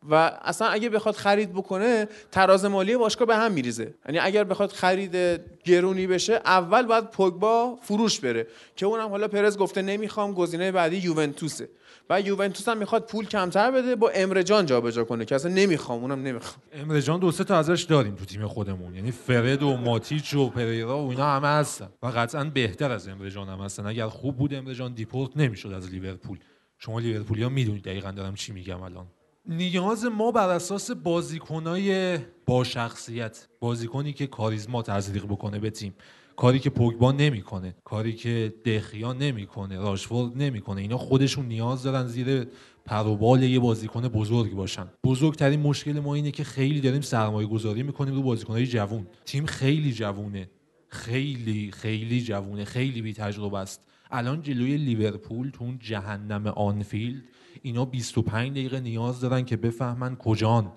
و 0.09 0.15
اصلا 0.41 0.67
اگه 0.67 0.89
بخواد 0.89 1.15
خرید 1.15 1.53
بکنه 1.53 2.07
تراز 2.31 2.65
مالی 2.65 2.97
باشگاه 2.97 3.27
به 3.27 3.35
هم 3.35 3.51
میریزه. 3.51 3.93
یعنی 4.05 4.19
اگر 4.19 4.43
بخواد 4.43 4.71
خرید 4.71 5.41
گرونی 5.63 6.07
بشه 6.07 6.33
اول 6.33 6.83
باید 6.83 7.09
پوگبا 7.09 7.77
فروش 7.81 8.19
بره. 8.19 8.47
که 8.75 8.85
اونم 8.85 9.09
حالا 9.09 9.27
پرز 9.27 9.57
گفته 9.57 9.81
نمی‌خوام 9.81 10.33
گزینه 10.33 10.71
بعدی 10.71 10.97
یوونتوسه. 10.97 11.69
و 12.09 12.21
یوونتوس 12.21 12.67
هم 12.67 12.77
می‌خواد 12.77 13.05
پول 13.05 13.25
کمتر 13.25 13.71
بده 13.71 13.95
با 13.95 14.09
امرجان 14.09 14.65
جابجا 14.65 15.03
کنه 15.03 15.25
که 15.25 15.35
اصلا 15.35 15.51
نمی‌خوام 15.51 16.01
اونم 16.01 16.21
نمی‌خوام. 16.23 16.63
امرجان 16.73 17.19
دو 17.19 17.31
سه 17.31 17.43
تا 17.43 17.57
ازش 17.57 17.83
داریم 17.83 18.15
تو 18.15 18.25
تیم 18.25 18.47
خودمون. 18.47 18.95
یعنی 18.95 19.11
فرد 19.11 19.63
و 19.63 19.77
ماتیچ 19.77 20.33
و 20.33 20.49
پریرا 20.49 21.03
و 21.03 21.09
اینا 21.09 21.35
همه 21.35 21.47
هستن. 21.47 21.89
و 22.03 22.07
قطعا 22.07 22.43
بهتر 22.43 22.91
از 22.91 23.07
امرجان 23.07 23.49
هم 23.49 23.59
هستن. 23.59 23.85
اگر 23.85 24.07
خوب 24.07 24.37
بود 24.37 24.53
امرجان 24.53 24.93
دیپورت 24.93 25.37
نمی‌شد 25.37 25.73
از 25.73 25.89
لیورپول. 25.89 26.37
شما 26.77 26.99
لیورپولیا 26.99 27.49
می‌دونید. 27.49 27.83
دقیقا 27.83 28.11
دارم 28.11 28.35
چی 28.35 28.51
میگم 28.51 28.81
الان. 28.81 29.07
نیاز 29.49 30.05
ما 30.05 30.31
بر 30.31 30.49
اساس 30.49 30.91
بازیکنای 30.91 32.17
با 32.45 32.63
شخصیت 32.63 33.47
بازیکنی 33.59 34.13
که 34.13 34.27
کاریزما 34.27 34.81
تزریق 34.81 35.25
بکنه 35.25 35.59
به 35.59 35.69
تیم. 35.69 35.93
کاری 36.35 36.59
که 36.59 36.69
پوگبا 36.69 37.11
نمی‌کنه 37.11 37.75
کاری 37.83 38.13
که 38.13 38.53
دخیا 38.65 39.13
نمی‌کنه 39.13 39.79
راشفورد 39.79 40.31
نمی‌کنه. 40.35 40.81
اینا 40.81 40.97
خودشون 40.97 41.45
نیاز 41.45 41.83
دارن 41.83 42.07
زیر 42.07 42.47
پروبال 42.85 43.43
یه 43.43 43.59
بازیکن 43.59 44.07
بزرگ 44.07 44.53
باشن. 44.53 44.87
بزرگترین 45.03 45.59
مشکل 45.59 45.99
ما 45.99 46.15
اینه 46.15 46.31
که 46.31 46.43
خیلی 46.43 46.81
داریم 46.81 47.01
سرمایه 47.01 47.47
گذاری 47.47 47.83
می‌کنیم 47.83 48.15
رو 48.15 48.21
بازیکنهای 48.21 48.67
جوون. 48.67 49.07
تیم 49.25 49.45
خیلی 49.45 49.93
جوونه. 49.93 50.49
خیلی 50.87 51.71
خیلی 51.71 52.21
جوونه. 52.21 52.65
خیلی 52.65 53.01
بی 53.01 53.13
تجربه 53.13 53.57
است. 53.57 53.81
الان 54.13 54.41
جلوی 54.41 54.77
لیورپول 54.77 55.49
تو 55.49 55.63
اون 55.63 55.79
جهنم 55.81 56.47
آنفیلد 56.47 57.23
اینا 57.61 57.85
25 57.85 58.51
دقیقه 58.51 58.79
نیاز 58.79 59.21
دارن 59.21 59.45
که 59.45 59.57
بفهمن 59.57 60.15
کجان 60.15 60.71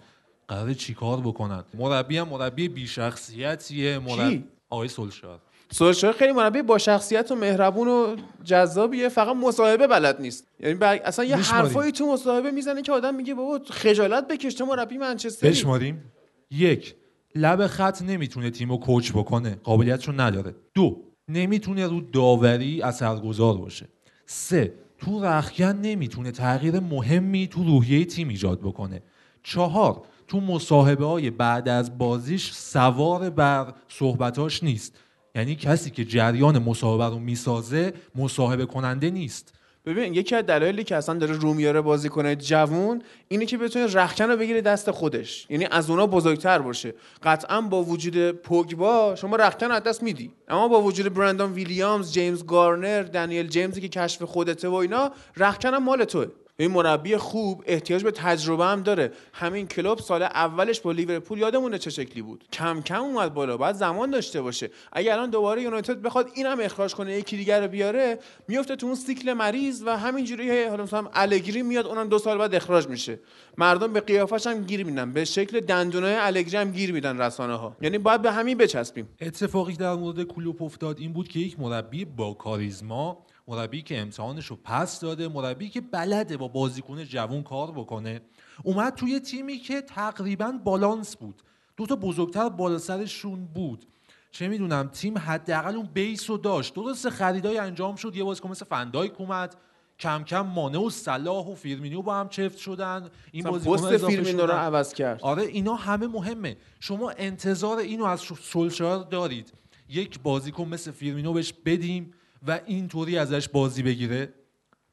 قرار 0.48 0.74
چیکار 0.74 1.20
بکنن. 1.20 1.64
مربی 1.74 2.18
هم 2.18 2.28
مربی 2.28 2.68
بی 2.68 2.86
شخصیتیه 2.86 3.98
مربی 3.98 4.44
آقای 4.70 4.88
سولشار 4.88 5.40
سولشار 5.70 6.12
خیلی 6.12 6.32
مربی 6.32 6.62
با 6.62 6.78
شخصیت 6.78 7.32
و 7.32 7.34
مهربون 7.34 7.88
و 7.88 8.16
جذابیه 8.44 9.08
فقط 9.08 9.36
مصاحبه 9.36 9.86
بلد 9.86 10.20
نیست. 10.20 10.46
یعنی 10.60 10.74
بر... 10.74 11.00
اصلا 11.04 11.24
یه 11.24 11.36
حرفایی 11.36 11.92
تو 11.92 12.12
مصاحبه 12.12 12.50
می‌زنه 12.50 12.82
که 12.82 12.92
آدم 12.92 13.14
میگه 13.14 13.34
بابا 13.34 13.60
خجالت 13.70 14.28
بکش 14.28 14.54
تو 14.54 14.66
مربی 14.66 14.98
منچستر 14.98 15.48
بشماریم. 15.48 16.12
یک 16.50 16.94
لب 17.34 17.66
خط 17.66 18.02
نمی‌تونه 18.02 18.50
تیمو 18.50 18.78
کوچ 18.78 19.12
بکنه. 19.12 19.56
قابلیتشو 19.64 20.12
نداره. 20.12 20.54
دو 20.74 21.05
نمی‌تونه 21.28 21.86
رو 21.86 22.00
داوری 22.00 22.82
اثرگذار 22.82 23.56
باشه. 23.56 23.88
سه 24.26 24.72
تو 24.98 25.24
رخکن 25.24 25.76
نمی‌تونه 25.76 26.30
تغییر 26.30 26.80
مهمی 26.80 27.46
تو 27.46 27.64
روحیه 27.64 28.04
تیم 28.04 28.28
ایجاد 28.28 28.60
بکنه. 28.60 29.02
چهار 29.42 30.02
تو 30.28 30.40
مصاحبه 30.40 31.04
های 31.06 31.30
بعد 31.30 31.68
از 31.68 31.98
بازیش 31.98 32.52
سوار 32.52 33.30
بر 33.30 33.72
صحبتاش 33.88 34.62
نیست. 34.62 34.98
یعنی 35.34 35.54
کسی 35.54 35.90
که 35.90 36.04
جریان 36.04 36.58
مصاحبه 36.58 37.04
رو 37.04 37.18
می‌سازه 37.18 37.92
مصاحبه 38.14 38.66
کننده 38.66 39.10
نیست. 39.10 39.52
ببین 39.86 40.14
یکی 40.14 40.34
از 40.34 40.46
دلایلی 40.46 40.84
که 40.84 40.96
اصلا 40.96 41.14
داره 41.14 41.72
رو 41.72 41.82
بازی 41.82 42.08
کنه 42.08 42.36
جوون 42.36 43.02
اینه 43.28 43.46
که 43.46 43.58
بتونه 43.58 43.86
رخکن 43.94 44.24
رو 44.24 44.36
بگیره 44.36 44.60
دست 44.60 44.90
خودش. 44.90 45.46
یعنی 45.50 45.66
از 45.70 45.90
اونا 45.90 46.06
بزرگتر 46.06 46.58
باشه. 46.58 46.94
قطعا 47.22 47.60
با 47.60 47.82
وجود 47.82 48.30
پوگبا 48.30 49.14
شما 49.14 49.36
رخکن 49.36 49.70
از 49.70 49.82
دست 49.82 50.02
میدی. 50.02 50.30
اما 50.48 50.68
با 50.68 50.82
وجود 50.82 51.14
برندان 51.14 51.52
ویلیامز 51.52 52.12
جیمز 52.12 52.46
گارنر 52.46 53.02
دنیل 53.02 53.48
جیمزی 53.48 53.80
که 53.80 53.88
کشف 53.88 54.22
خودته 54.22 54.68
و 54.68 54.74
اینا 54.74 55.12
رخکن 55.36 55.74
هم 55.74 55.84
مال 55.84 56.04
توه. 56.04 56.26
این 56.58 56.70
مربی 56.70 57.16
خوب 57.16 57.64
احتیاج 57.66 58.04
به 58.04 58.10
تجربه 58.10 58.64
هم 58.64 58.82
داره. 58.82 59.12
همین 59.32 59.66
کلوب 59.66 59.98
سال 59.98 60.22
اولش 60.22 60.80
با 60.80 60.92
لیورپول 60.92 61.38
یادمونه 61.38 61.78
چه 61.78 61.90
شکلی 61.90 62.22
بود. 62.22 62.44
کم 62.52 62.82
کم 62.82 63.00
اومد 63.02 63.34
بالا 63.34 63.56
باید 63.56 63.76
زمان 63.76 64.10
داشته 64.10 64.42
باشه. 64.42 64.70
اگر 64.92 65.12
الان 65.12 65.30
دوباره 65.30 65.62
یونایتد 65.62 66.02
بخواد 66.02 66.30
اینم 66.34 66.60
اخراج 66.60 66.94
کنه 66.94 67.18
یکی 67.18 67.36
دیگر 67.36 67.60
رو 67.60 67.68
بیاره 67.68 68.18
میفته 68.48 68.76
تو 68.76 68.86
اون 68.86 68.94
سیکل 68.94 69.32
مریض 69.32 69.82
و 69.86 69.96
همینجوری 69.98 70.64
حالا 70.64 70.82
مثلا 70.82 71.08
الگری 71.12 71.62
میاد 71.62 71.86
اونم 71.86 72.08
دو 72.08 72.18
سال 72.18 72.38
بعد 72.38 72.54
اخراج 72.54 72.88
میشه. 72.88 73.18
مردم 73.58 73.92
به 73.92 74.00
قیافش 74.00 74.46
هم 74.46 74.64
گیر 74.64 74.84
میدن. 74.84 75.12
به 75.12 75.24
شکل 75.24 75.60
دندونای 75.60 76.14
الگری 76.14 76.56
هم 76.56 76.70
گیر 76.70 76.92
میدن 76.92 77.20
رسانه 77.20 77.54
ها 77.54 77.76
یعنی 77.80 77.98
باید 77.98 78.22
به 78.22 78.32
همین 78.32 78.58
بچسبیم. 78.58 79.08
اتفاقی 79.20 79.76
در 79.76 79.94
مورد 79.94 80.22
کلوب 80.22 80.62
افتاد 80.62 80.98
این 80.98 81.12
بود 81.12 81.28
که 81.28 81.38
یک 81.38 81.60
مربی 81.60 82.04
با 82.04 82.34
کاریزما 82.34 83.25
مربی 83.48 83.82
که 83.82 84.00
امتحانش 84.00 84.46
رو 84.46 84.56
پس 84.64 85.00
داده 85.00 85.28
مربی 85.28 85.68
که 85.68 85.80
بلده 85.80 86.36
با 86.36 86.48
بازیکن 86.48 87.04
جوون 87.04 87.42
کار 87.42 87.72
بکنه. 87.72 88.20
اومد 88.62 88.94
توی 88.94 89.20
تیمی 89.20 89.58
که 89.58 89.80
تقریبا 89.80 90.52
بالانس 90.64 91.16
بود. 91.16 91.42
دو 91.76 91.86
تا 91.86 91.96
بزرگتر 91.96 92.48
بالا 92.48 92.78
سرشون 92.78 93.44
بود. 93.44 93.86
چه 94.30 94.48
می‌دونم 94.48 94.88
تیم 94.88 95.18
حداقل 95.18 95.76
اون 95.76 95.88
base 95.94 96.30
رو 96.30 96.36
داشت. 96.36 96.74
درست 96.74 97.08
خریدای 97.08 97.58
انجام 97.58 97.96
شد 97.96 98.16
یه 98.16 98.24
بازیکن 98.24 98.50
مثل 98.50 98.64
فندایک 98.64 99.20
اومد. 99.20 99.56
کم 99.98 100.24
کم 100.24 100.40
مانه 100.40 100.78
و 100.78 100.90
صلاح 100.90 101.46
و 101.46 101.54
فیرمینیو 101.54 102.02
با 102.02 102.14
هم 102.14 102.28
چفت 102.28 102.58
شدن. 102.58 103.08
این 103.32 103.44
بازیکن 103.44 103.96
فیرمینیو 103.96 104.46
رو 104.46 104.52
عوض 104.52 104.94
کرد. 104.94 105.22
آره 105.22 105.42
اینا 105.42 105.74
همه 105.74 106.06
مهمه. 106.06 106.56
شما 106.80 107.10
انتظار 107.10 107.78
اینو 107.78 108.04
از 108.04 108.20
سولشار 108.20 109.04
دارید. 109.04 109.52
یک 109.88 110.20
بازیکن 110.20 110.68
مثل 110.68 110.90
فیرمینو 110.90 111.32
بهش 111.32 111.52
بدیم. 111.64 112.14
و 112.46 112.60
اینطوری 112.66 113.18
ازش 113.18 113.48
بازی 113.48 113.82
بگیره. 113.82 114.34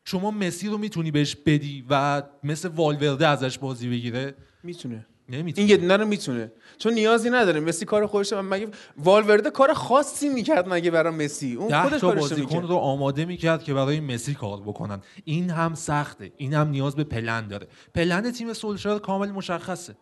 شما 0.06 0.32
مسی 0.32 0.68
رو 0.68 0.78
می‌تونی 0.78 1.12
بهش 1.12 1.36
بدی 1.36 1.86
و 1.89 2.24
مثل 2.44 2.70
والورده 2.70 3.28
ازش 3.28 3.58
بازی 3.60 3.89
بگیره؟ 3.89 4.36
می‌تونه. 4.63 5.06
نمی‌تونه. 5.30 5.72
این 5.72 5.89
یه 5.89 5.98
رو 5.98 6.06
می‌تونه. 6.06 6.52
چون 6.78 6.94
نیازی 6.94 7.30
نداره. 7.30 7.60
مسی 7.60 7.86
کار 7.86 8.06
خودش 8.06 8.34
مگه 8.34 8.68
والورده 8.98 9.50
کار 9.50 9.74
خاصی 9.74 10.30
می‌کرد 10.30 10.74
مگه 10.74 10.92
برای 10.92 11.13
مسی؟ 11.26 11.54
اون 11.54 11.82
خودش 11.82 12.02
تا 12.02 12.12
بازیکن 12.12 12.63
رو 12.63 12.76
آماده 12.76 13.26
می‌کرد 13.26 13.63
که 13.63 13.74
برای 13.74 14.00
مسی 14.00 14.34
کار 14.34 14.62
بکنن. 14.62 15.02
این 15.24 15.50
هم 15.50 15.74
سخته. 15.76 16.32
این 16.38 16.54
هم 16.54 16.70
نیاز 16.70 16.96
به 16.96 17.04
پلن 17.04 17.48
داره. 17.48 17.68
پلن 17.96 18.32
تیم 18.32 18.54
سولشار 18.54 19.00
کامل 19.00 19.32
مشخصه. 19.32 19.96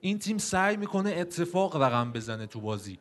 این 0.00 0.18
تیم 0.18 0.38
سعی 0.38 0.76
می‌کنه 0.76 1.10
اتفاق 1.10 1.82
رقم 1.82 2.12
بزنه 2.12 2.46
تو 2.46 2.60
بازی. 2.60 2.98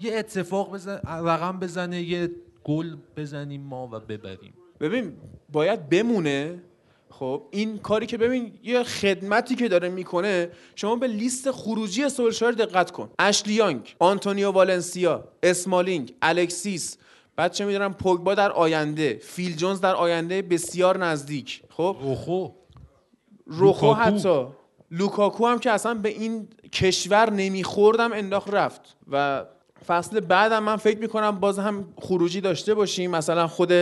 یه 0.00 0.18
اتفاق 0.18 0.72
بزن... 0.72 1.00
رقم 1.04 1.58
بزنه 1.58 2.02
یه 2.02 2.30
گل 2.64 2.96
بزنیم 3.16 3.60
ما 3.60 3.88
و 3.92 4.00
ببریم. 4.00 4.54
ببین 4.80 5.12
باید 5.52 5.88
بمونه. 5.88 6.62
خب 7.10 7.42
این 7.50 7.78
کاری 7.78 8.06
که 8.06 8.18
ببین 8.18 8.52
یه 8.62 8.82
خدمتی 8.82 9.54
که 9.54 9.68
داره 9.68 9.88
می‌کنه 9.88 10.50
شما 10.76 10.96
به 10.96 11.06
لیست 11.06 11.50
خروجی 11.50 12.08
سولشار 12.08 12.52
دقت 12.52 12.90
کن. 12.90 13.10
اشلی 13.18 13.63
یانگ 13.63 13.96
آنتونیو 13.98 14.50
والنسیا 14.50 15.24
اسمالینگ 15.42 16.14
الکسیس. 16.22 16.96
بعد 17.36 17.52
چه 17.52 17.64
می‌دونم 17.64 17.94
پوگبا 17.94 18.34
در 18.34 18.52
آینده 18.52 19.18
فیل 19.22 19.56
جونز 19.56 19.80
در 19.80 19.94
آینده 19.94 20.42
بسیار 20.42 20.98
نزدیک. 20.98 21.62
خب؟ 21.68 21.96
روخو. 22.00 22.48
روخو 23.46 23.92
حتی. 23.92 24.46
لوکاکو 24.90 25.46
هم 25.46 25.58
که 25.58 25.70
اصلا 25.70 25.94
به 25.94 26.08
این 26.08 26.48
کشور 26.72 27.30
نمیخوردم 27.30 28.12
انداخت 28.12 28.54
رفت. 28.54 28.96
و 29.10 29.44
فصل 29.86 30.20
بعدم 30.20 30.62
من 30.62 30.76
فکر 30.76 30.98
می‌کنم 30.98 31.30
باز 31.30 31.58
هم 31.58 31.94
خروجی 31.96 32.40
داشته 32.40 32.74
باشیم. 32.74 33.10
مثلا 33.10 33.46
خود 33.46 33.72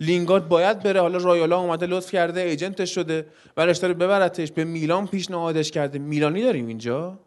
لینگارد 0.00 0.48
باید 0.48 0.82
بره. 0.82 1.00
حالا 1.00 1.18
رایالا 1.18 1.58
اومده 1.58 1.86
لطف 1.86 2.10
کرده 2.10 2.40
ایجنتش 2.40 2.94
شده. 2.94 3.26
و 3.56 3.66
داره 3.66 3.94
ببرتش. 3.94 4.52
به 4.52 4.64
میلان 4.64 5.06
پیشنهادش 5.06 5.70
کرده. 5.70 5.98
میلانی 5.98 6.42
داریم 6.42 6.66
اینجا؟ 6.66 7.18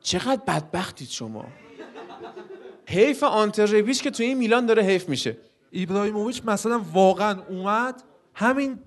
چقدر 0.00 0.42
بدبختید 0.46 1.08
شما. 1.08 1.44
حیف 2.86 3.22
آنتر 3.22 3.66
که 3.82 4.10
توی 4.10 4.26
این 4.26 4.38
میلان 4.38 4.66
داره 4.66 4.82
حیف 4.82 5.08
میشه. 5.08 5.36
ایبراهیموویچ 5.70 6.42
مثلا 6.44 6.82
واقعا 6.92 7.42
اومد 7.48 8.02
همین 8.34 8.78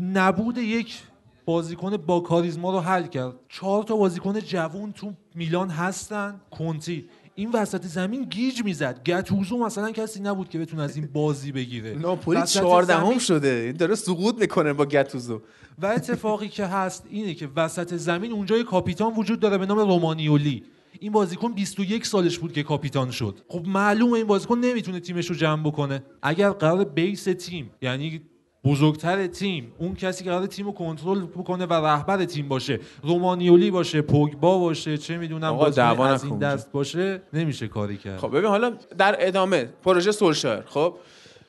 نبود 0.00 0.58
یک 0.58 1.02
بازیکن 1.44 1.96
با 1.96 2.20
کاریزما 2.20 2.70
رو 2.70 2.80
حل 2.80 3.06
کرد. 3.06 3.34
چهار 3.48 3.82
تا 3.82 3.96
بازیکن 3.96 4.40
جوون 4.40 4.92
تو 4.92 5.12
میلان 5.34 5.70
هستن. 5.70 6.40
کنتی. 6.50 7.08
این 7.34 7.50
وسط 7.52 7.86
زمین 7.86 8.24
گیج 8.24 8.64
می‌زد. 8.64 9.00
گتوزو 9.06 9.58
مثلا 9.58 9.90
کسی 9.90 10.20
نبود 10.20 10.48
که 10.48 10.58
بتونه 10.58 10.82
از 10.82 10.96
این 10.96 11.08
بازی 11.12 11.52
بگیره. 11.52 11.94
ناپولی 12.02 12.42
چهاردهم 12.42 13.18
شده. 13.18 13.72
داره 13.72 13.94
سقوط 13.94 14.40
می‌کنه 14.40 14.72
با 14.72 14.86
گتوزو 14.86 15.40
و 15.78 15.86
اتفاقی 15.86 16.48
که 16.48 16.66
هست 16.66 17.06
اینه 17.10 17.34
که 17.34 17.48
وسط 17.56 17.94
زمین 17.94 18.32
اونجا 18.32 18.62
کاپیتان 18.62 19.12
وجود 19.16 19.40
داره 19.40 19.58
به 19.58 19.66
نام 19.66 19.78
رومانیولی. 19.78 20.64
این 21.00 21.12
بازیکن 21.12 21.52
21 21.52 22.06
سالش 22.06 22.38
بود 22.38 22.52
که 22.52 22.62
کاپیتان 22.62 23.10
شد. 23.10 23.40
خب 23.48 23.66
معلومه 23.66 24.12
این 24.12 24.26
بازیکن 24.26 24.58
نمی‌تونه 24.58 25.00
تیمش 25.00 25.26
رو 25.26 25.34
جمع 25.34 25.62
بکنه. 25.62 26.02
اگر 26.22 26.50
قرار 26.50 26.84
بیس 26.84 27.24
تیم 27.24 27.70
یعنی 27.82 28.22
بزرگتر 28.64 29.26
تیم 29.26 29.72
اون 29.78 29.94
کسی 29.94 30.24
که 30.24 30.30
قرار 30.30 30.46
تیم 30.46 30.66
رو 30.66 30.72
کنترل 30.72 31.20
بکنه 31.20 31.66
و 31.66 31.72
رهبر 31.72 32.24
تیم 32.24 32.48
باشه. 32.48 32.80
رومانیولی 33.02 33.70
باشه 33.70 34.02
پوگبا 34.02 34.58
باشه 34.58 34.98
چه 34.98 35.18
می‌دونم 35.18 35.58
از 35.58 36.24
این 36.24 36.38
دست 36.38 36.72
باشه 36.72 37.22
نمیشه 37.32 37.68
کاری 37.68 37.96
کرد. 37.96 38.18
خب 38.18 38.28
ببین 38.28 38.50
حالا 38.50 38.72
در 38.98 39.16
ادامه 39.18 39.64
پروژه 39.84 40.12
سولشایر. 40.12 40.62
خب 40.66 40.94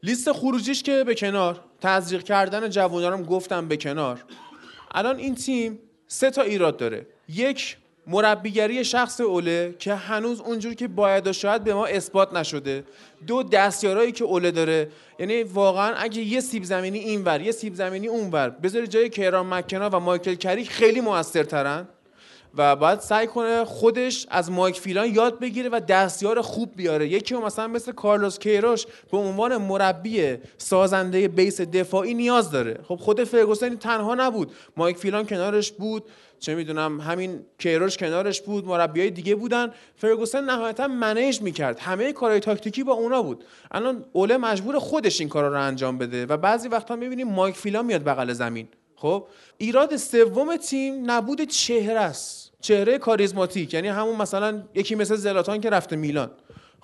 لیست 0.04 0.32
خروجیش 0.32 0.84
که 0.84 1.04
به 1.04 1.16
کنار 1.16 1.60
تزریق 1.82 2.24
کردن 2.24 2.70
جوانارم 2.70 3.24
گفتم 3.24 3.68
به 3.68 3.78
کنار. 3.78 4.24
الان 4.92 5.18
این 5.18 5.36
تیم 5.36 5.80
سه 6.08 6.30
تا 6.30 6.42
ایراد 6.42 6.78
داره. 6.78 7.08
یک 7.28 7.78
مربیگری 8.12 8.84
شخص 8.86 9.22
اوله 9.22 9.76
که 9.80 9.94
هنوز 9.94 10.42
اونجور 10.42 10.74
که 10.74 10.88
باید 10.88 11.28
و 11.28 11.34
شاید 11.34 11.64
به 11.64 11.74
ما 11.74 11.86
اثبات 11.86 12.34
نشده. 12.34 12.84
دو 13.28 13.44
دستیارایی 13.44 14.12
که 14.12 14.24
اوله 14.24 14.52
داره. 14.52 14.90
یعنی 15.20 15.44
واقعا 15.44 15.96
اگه 15.96 16.22
یه 16.22 16.40
سیب 16.40 16.64
زمینی 16.64 17.00
اینور 17.00 17.42
یه 17.42 17.52
سیب 17.52 17.76
زمینی 17.76 18.08
اونور. 18.08 18.50
بذاری 18.50 18.88
جای 18.88 19.10
کیران 19.10 19.54
مکنا 19.54 19.90
و 19.90 20.00
مایکل 20.00 20.36
کریک 20.36 20.70
خیلی 20.70 21.02
موثرترن 21.02 21.88
و 22.58 22.76
باید 22.76 23.00
سعی 23.00 23.28
کنه 23.28 23.66
خودش 23.66 24.28
از 24.30 24.52
مایک 24.52 24.80
فیلان 24.80 25.16
یاد 25.16 25.40
بگیره 25.40 25.70
و 25.70 25.80
دستیار 25.80 26.42
خوب 26.42 26.76
بیاره. 26.76 27.08
یکی 27.08 27.36
مثلا 27.36 27.68
مثل 27.68 27.92
کارلوس 27.92 28.40
کیروش 28.40 28.86
به 29.12 29.18
عنوان 29.18 29.58
مربی 29.58 30.38
سازنده 30.58 31.28
بیس 31.28 31.62
دفاعی 31.62 32.14
نیاز 32.14 32.52
داره. 32.52 32.80
خب 32.88 32.96
خود 32.96 33.24
فرگوسن 33.24 33.76
تنها 33.76 34.16
نبود. 34.16 34.52
مایک 34.78 34.98
فیلان 34.98 35.26
کنارش 35.26 35.72
بود. 35.72 36.04
چه 36.42 36.56
می‌دونم 36.56 37.00
همین 37.02 37.40
کیروش 37.58 37.98
کنارش 37.98 38.42
بود 38.42 38.66
مربیای 38.66 39.10
دیگه 39.10 39.36
بودن. 39.36 39.72
فرگوسن 39.96 40.44
نهایتا 40.44 40.88
منیج 40.88 41.42
می‌کرد. 41.42 41.80
همه 41.80 42.14
کارهای 42.14 42.40
تاکتیکی 42.40 42.84
با 42.84 42.94
اونا 42.94 43.22
بود. 43.22 43.44
الان 43.72 44.06
اوله 44.14 44.38
مجبور 44.38 44.80
خودش 44.80 45.20
این 45.20 45.30
کارا 45.30 45.48
رو 45.48 45.62
انجام 45.62 45.98
بده 45.98 46.26
و 46.26 46.38
بعضی 46.38 46.68
وقتا 46.68 46.96
می‌بینیم 46.96 47.28
مایک 47.28 47.56
فیلان 47.56 47.86
میاد 47.86 48.04
بغل 48.04 48.34
زمین. 48.34 48.68
خب 48.96 49.28
ایراد 49.58 49.96
سوم 49.96 50.58
تیم 50.58 51.12
نبود 51.12 51.42
چهره 51.42 52.00
است. 52.00 52.52
چهره 52.62 52.98
کاریزماتیک 52.98 53.74
یعنی 53.74 53.88
همون 53.88 54.16
مثلا 54.16 54.64
یکی 54.76 54.96
مثل 54.96 55.16
زلاتان 55.16 55.62
که 55.62 55.70
رفته 55.70 55.96
میلان. 55.96 56.32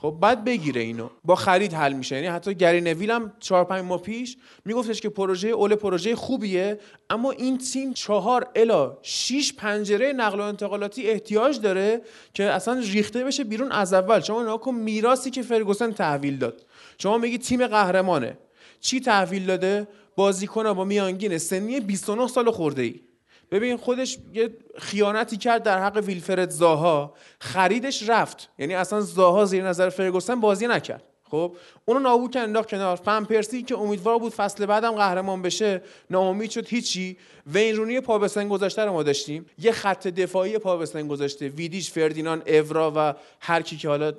خب 0.01 0.17
بعد 0.21 0.43
بگیره 0.43 0.81
اینو. 0.81 1.09
با 1.23 1.35
خرید 1.35 1.73
حل 1.73 1.93
میشه. 1.93 2.15
یعنی 2.15 2.27
حتی 2.27 2.53
گری 2.53 2.81
نویل 2.81 3.11
هم 3.11 3.33
4 3.39 3.63
5 3.65 3.85
ماه 3.85 4.01
پیش 4.01 4.37
میگفتش 4.65 5.01
که 5.01 5.09
پروژه 5.09 5.47
اول 5.47 5.75
پروژه 5.75 6.15
خوبیه 6.15 6.79
اما 7.09 7.31
این 7.31 7.57
تیم 7.57 7.93
چهار 7.93 8.47
الا 8.55 8.97
6 9.01 9.53
پنجره 9.53 10.13
نقل 10.13 10.39
و 10.39 10.43
انتقالاتی 10.43 11.09
احتیاج 11.09 11.61
داره 11.61 12.01
که 12.33 12.43
اصلا 12.43 12.79
ریخته 12.79 13.23
بشه 13.23 13.43
بیرون 13.43 13.71
از 13.71 13.93
اول. 13.93 14.19
شما 14.19 14.43
نگاه 14.43 14.59
کن 14.59 14.75
میراثی 14.75 15.29
که 15.29 15.41
فرگوسن 15.41 15.91
تحویل 15.91 16.37
داد. 16.37 16.65
شما 16.97 17.17
میگی 17.17 17.37
تیم 17.37 17.67
قهرمانه. 17.67 18.37
چی 18.79 18.99
تحویل 18.99 19.45
داده؟ 19.45 19.87
بازیکن 20.15 20.73
با 20.73 20.83
میانگین 20.83 21.37
سنی 21.37 21.79
29 21.79 22.27
سال 22.27 22.51
خورده 22.51 22.81
ای 22.81 23.06
ببین 23.51 23.77
خودش 23.77 24.17
یه 24.33 24.49
خیانتی 24.77 25.37
کرد 25.37 25.63
در 25.63 25.83
حق 25.83 25.97
ویلفرد 25.97 26.49
زاها. 26.49 27.13
خریدش 27.39 28.09
رفت. 28.09 28.49
یعنی 28.59 28.75
اصلا 28.75 29.01
زاها 29.01 29.45
زیر 29.45 29.63
نظر 29.63 29.89
فرگوسن 29.89 30.39
بازی 30.39 30.67
نکرد. 30.67 31.03
خب؟ 31.23 31.55
اونو 31.85 31.99
نابود 31.99 32.31
کرد 32.31 32.43
انداخت 32.43 32.69
کنار. 32.69 32.95
فن 32.95 33.23
پرسی 33.23 33.63
که 33.63 33.77
امیدوار 33.77 34.19
بود 34.19 34.33
فصل 34.33 34.65
بعدم 34.65 34.91
قهرمان 34.91 35.41
بشه 35.41 35.81
ناامید 36.09 36.49
شد 36.49 36.67
هیچی. 36.67 37.17
وین 37.47 37.75
رونی 37.75 37.99
پا 38.01 38.17
رو 38.17 38.91
ما 38.91 39.03
داشتیم. 39.03 39.45
یه 39.59 39.71
خط 39.71 40.07
دفاعی 40.07 40.57
پا 40.57 40.85
سن 40.85 41.07
گذاشته. 41.07 41.47
ویدیش 41.47 41.91
فردینان 41.91 42.43
اورا 42.47 42.93
و 42.95 43.13
هر 43.39 43.61
کی 43.61 43.77
که 43.77 43.87
حالا 43.87 44.13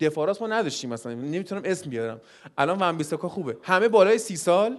دفاعات 0.00 0.42
ما 0.42 0.48
نداشتیم 0.48 0.90
مثلا 0.90 1.14
نمی‌تونم 1.14 1.62
اسم 1.64 1.90
بیارم. 1.90 2.20
الان 2.58 2.78
ون 2.80 2.96
بیساکا 2.96 3.28
خوبه. 3.28 3.56
همه 3.62 3.88
بالای 3.88 4.18
سی 4.18 4.36
سال 4.36 4.76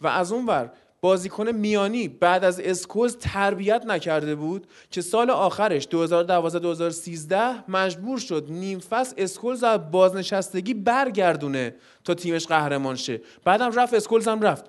و 0.00 0.06
از 0.06 0.32
اون 0.32 0.46
ور 0.46 0.70
بازیکن 1.00 1.50
میانی 1.50 2.08
بعد 2.08 2.44
از 2.44 2.60
اسکولز 2.60 3.16
تربیت 3.16 3.82
نکرده 3.86 4.34
بود 4.34 4.66
که 4.90 5.00
سال 5.00 5.30
آخرش 5.30 5.84
2012-2013 5.84 7.34
مجبور 7.68 8.18
شد 8.18 8.46
نیم 8.48 8.78
فصل 8.78 9.14
اسکولز 9.18 9.64
از 9.64 9.90
بازنشستگی 9.90 10.74
برگردونه 10.74 11.74
تا 12.04 12.14
تیمش 12.14 12.46
قهرمان 12.46 12.96
شه. 12.96 13.20
بعدم 13.44 13.72
رفت 13.72 13.94
اسکولز 13.94 14.28
هم 14.28 14.40
رفت. 14.40 14.64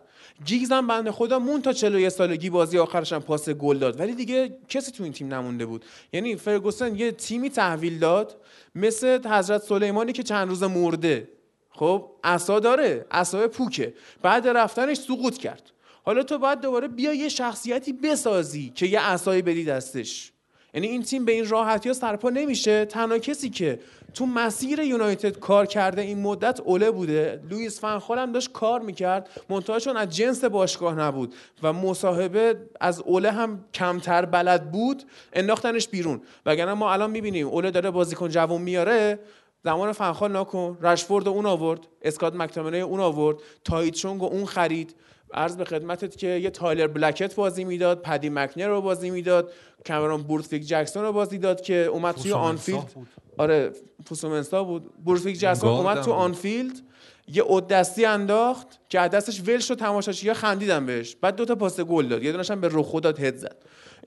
گیگز 0.45 0.71
هم 0.71 0.87
بنده 0.87 1.11
خدا 1.11 1.39
موند 1.39 1.61
تا 1.61 1.73
41 1.73 2.09
سالگی 2.09 2.49
بازی 2.49 2.77
آخرش 2.77 3.13
هم 3.13 3.21
پاس 3.21 3.49
گل 3.49 3.77
داد. 3.77 3.99
ولی 3.99 4.15
دیگه 4.15 4.57
کسی 4.69 4.91
تو 4.91 5.03
این 5.03 5.13
تیم 5.13 5.33
نمونده 5.33 5.65
بود. 5.65 5.85
یعنی 6.13 6.35
فرگوسن 6.35 6.95
یه 6.95 7.11
تیمی 7.11 7.49
تحویل 7.49 7.99
داد 7.99 8.35
مثل 8.75 9.27
حضرت 9.27 9.61
سلیمانی 9.61 10.11
که 10.13 10.23
چند 10.23 10.49
روز 10.49 10.63
مرده. 10.63 11.29
خب 11.69 12.11
عصا 12.23 12.59
داره. 12.59 13.05
عصا 13.11 13.47
پوکه. 13.47 13.93
بعد 14.21 14.47
رفتنش 14.47 14.97
سقوط 14.97 15.37
کرد. 15.37 15.71
حالا 16.07 16.23
تو 16.23 16.37
باید 16.37 16.59
دوباره 16.59 16.87
بیا 16.87 17.13
یه 17.13 17.29
شخصیتی 17.29 17.93
بسازی 17.93 18.71
که 18.75 18.85
یه 18.85 18.99
عصایی 18.99 19.41
بدی 19.41 19.65
دستش. 19.65 20.31
یعنی 20.73 20.87
این 20.87 21.03
تیم 21.03 21.25
به 21.25 21.31
این 21.31 21.49
راحتی 21.49 21.89
ها 21.89 21.93
سرپا 21.93 22.29
نمیشه. 22.29 22.85
تنها 22.85 23.17
کسی 23.19 23.49
که 23.49 23.79
تو 24.13 24.25
مسیر 24.25 24.79
یونایتد 24.79 25.39
کار 25.39 25.65
کرده 25.65 26.01
این 26.01 26.21
مدت 26.21 26.59
اوله 26.59 26.91
بوده. 26.91 27.41
لوئیس 27.49 27.79
فنخال 27.79 28.19
هم 28.19 28.31
داشت 28.31 28.51
کار 28.51 28.81
می‌کرد. 28.81 29.29
منتها 29.49 29.75
از 29.75 30.09
جنس 30.09 30.43
باشگاه 30.43 30.95
نبود 30.95 31.35
و 31.63 31.73
مصاحبه 31.73 32.57
از 32.81 32.99
اوله 32.99 33.31
هم 33.31 33.65
کمتر 33.73 34.25
بلد 34.25 34.71
بود. 34.71 35.03
انداختنش 35.33 35.87
بیرون. 35.87 36.21
وگرنه 36.45 36.73
ما 36.73 36.93
الان 36.93 37.11
می‌بینیم 37.11 37.47
اوله 37.47 37.71
داره 37.71 37.91
بازیکن 37.91 38.29
جوون 38.29 38.61
میاره. 38.61 39.19
زمان 39.63 39.91
فنخال 39.91 40.37
نکن 40.37 40.77
رشفورد 40.81 41.27
اون 41.27 41.45
آورد. 41.45 41.87
اسکات 42.01 42.35
مکتامنه 42.35 42.77
اون 42.77 42.99
آورد. 42.99 43.37
تایتشونگ 43.63 44.23
اون 44.23 44.45
خرید. 44.45 44.95
عرض 45.33 45.57
به 45.57 45.65
خدمتت 45.65 46.17
که 46.17 46.27
یه 46.27 46.49
تایلر 46.49 46.87
بلکت 46.87 47.35
بازی 47.35 47.63
می‌داد 47.63 48.01
پدی 48.01 48.29
مکنر 48.29 48.67
رو 48.67 48.81
بازی 48.81 49.09
می‌داد 49.09 49.51
کامرون 49.87 50.23
بورتفیک 50.23 50.67
جکسون 50.67 51.03
رو 51.03 51.11
بازی 51.11 51.37
داد 51.37 51.61
که 51.61 51.75
اومد 51.75 52.15
توی 52.15 52.31
آنفیلد. 52.31 52.93
آره 53.37 53.71
فوسومنسا 54.05 54.63
بود. 54.63 54.89
بورتفیک 55.05 55.39
جکسون 55.39 55.69
اومد 55.69 56.01
تو 56.01 56.11
آنفیلد 56.11 56.81
یه 57.27 57.51
اد 57.51 57.67
دستی 57.67 58.05
انداخت 58.05 58.67
که 58.89 58.99
دستش 58.99 59.41
ول 59.47 59.59
شد 59.59 59.75
تماشاگرها 59.77 60.33
خندیدن 60.33 60.85
بهش. 60.85 61.15
بعد 61.21 61.35
دو 61.35 61.45
تا 61.45 61.55
پاس 61.55 61.79
گل 61.79 62.07
داد. 62.07 62.23
یه 62.23 62.31
دونش 62.31 62.51
هم 62.51 62.61
به 62.61 62.69
رخ 62.71 63.01
داد 63.01 63.19
هد 63.19 63.35
زد. 63.35 63.55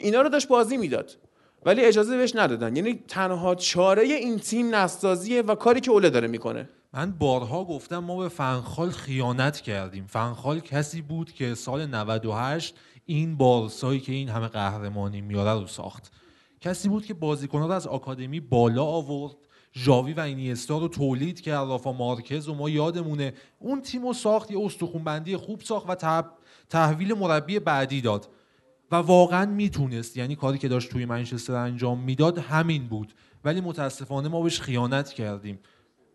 اینا 0.00 0.22
رو 0.22 0.28
داشت 0.28 0.48
بازی 0.48 0.76
می‌داد 0.76 1.16
ولی 1.64 1.84
اجازه 1.84 2.16
بهش 2.16 2.36
ندادن. 2.36 2.76
یعنی 2.76 3.04
تنها 3.08 3.54
چاره 3.54 4.02
این 4.02 4.38
تیم 4.38 4.74
نسازیه 4.74 5.42
و 5.42 5.54
کاری 5.54 5.80
که 5.80 5.90
اوله 5.90 6.10
داره 6.10 6.28
می‌کنه. 6.28 6.68
من 6.92 7.12
بارها 7.12 7.64
گفتم 7.64 7.98
ما 7.98 8.16
به 8.16 8.28
فنخال 8.28 8.90
خیانت 8.90 9.60
کردیم. 9.60 10.06
فنخال 10.06 10.60
کسی 10.60 11.02
بود 11.02 11.32
که 11.32 11.54
سال 11.54 11.86
98 11.86 12.74
این 13.06 13.36
بارسایی 13.36 14.00
که 14.00 14.12
این 14.12 14.28
همه 14.28 14.48
قهرمانی 14.48 15.20
میاره 15.20 15.60
رو 15.60 15.66
ساخت. 15.66 16.12
کسی 16.60 16.88
بود 16.88 17.04
که 17.04 17.14
بازیکنها 17.14 17.66
رو 17.66 17.72
از 17.72 17.86
آکادمی 17.86 18.40
بالا 18.40 18.84
آورد 18.84 19.34
ژاوی 19.74 20.12
و 20.12 20.20
اینیستا 20.20 20.78
رو 20.78 20.88
تولید 20.88 21.40
کرد 21.40 21.68
رافا 21.68 21.92
مارکز 21.92 22.48
و 22.48 22.54
ما 22.54 22.70
یادمونه 22.70 23.34
اون 23.58 23.82
تیم 23.82 24.06
رو 24.06 24.12
ساخت 24.12 24.50
یه 24.50 24.60
استخونبندی 24.64 25.36
خوب 25.36 25.60
ساخت 25.60 25.86
و 25.88 26.22
تحویل 26.68 27.14
مربی 27.14 27.58
بعدی 27.58 28.00
داد. 28.00 28.28
و 28.92 28.96
واقعا 28.96 29.46
می‌تونست 29.46 30.16
یعنی 30.16 30.36
کاری 30.36 30.58
که 30.58 30.68
داشت 30.68 30.90
توی 30.90 31.04
منچستر 31.04 31.54
انجام 31.54 32.00
می‌داد 32.00 32.38
همین 32.38 32.88
بود. 32.88 33.14
ولی 33.44 33.60
متاسفانه 33.60 34.28
ما 34.28 34.42
بهش 34.42 34.60
خیانت 34.60 35.12
کردیم. 35.12 35.58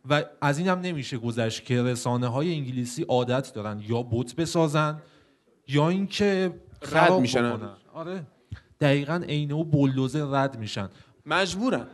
و 0.09 0.23
از 0.41 0.57
این 0.57 0.67
هم 0.67 0.79
نمیشه 0.79 1.17
گذشت 1.17 1.65
که 1.65 1.83
رسانه 1.83 2.27
های 2.27 2.53
انگلیسی 2.53 3.03
عادت 3.03 3.53
دارن 3.53 3.83
یا 3.87 4.03
بوت 4.03 4.35
بسازن 4.35 5.01
یا 5.67 5.89
اینکه 5.89 6.53
رد 6.91 7.13
میشن. 7.13 7.69
آره. 7.93 8.23
دقیقا 8.81 9.23
عینه 9.27 9.55
و 9.55 9.63
بلدوزر 9.63 10.25
رد 10.25 10.59
میشن. 10.59 10.89
مجبورن. 11.25 11.87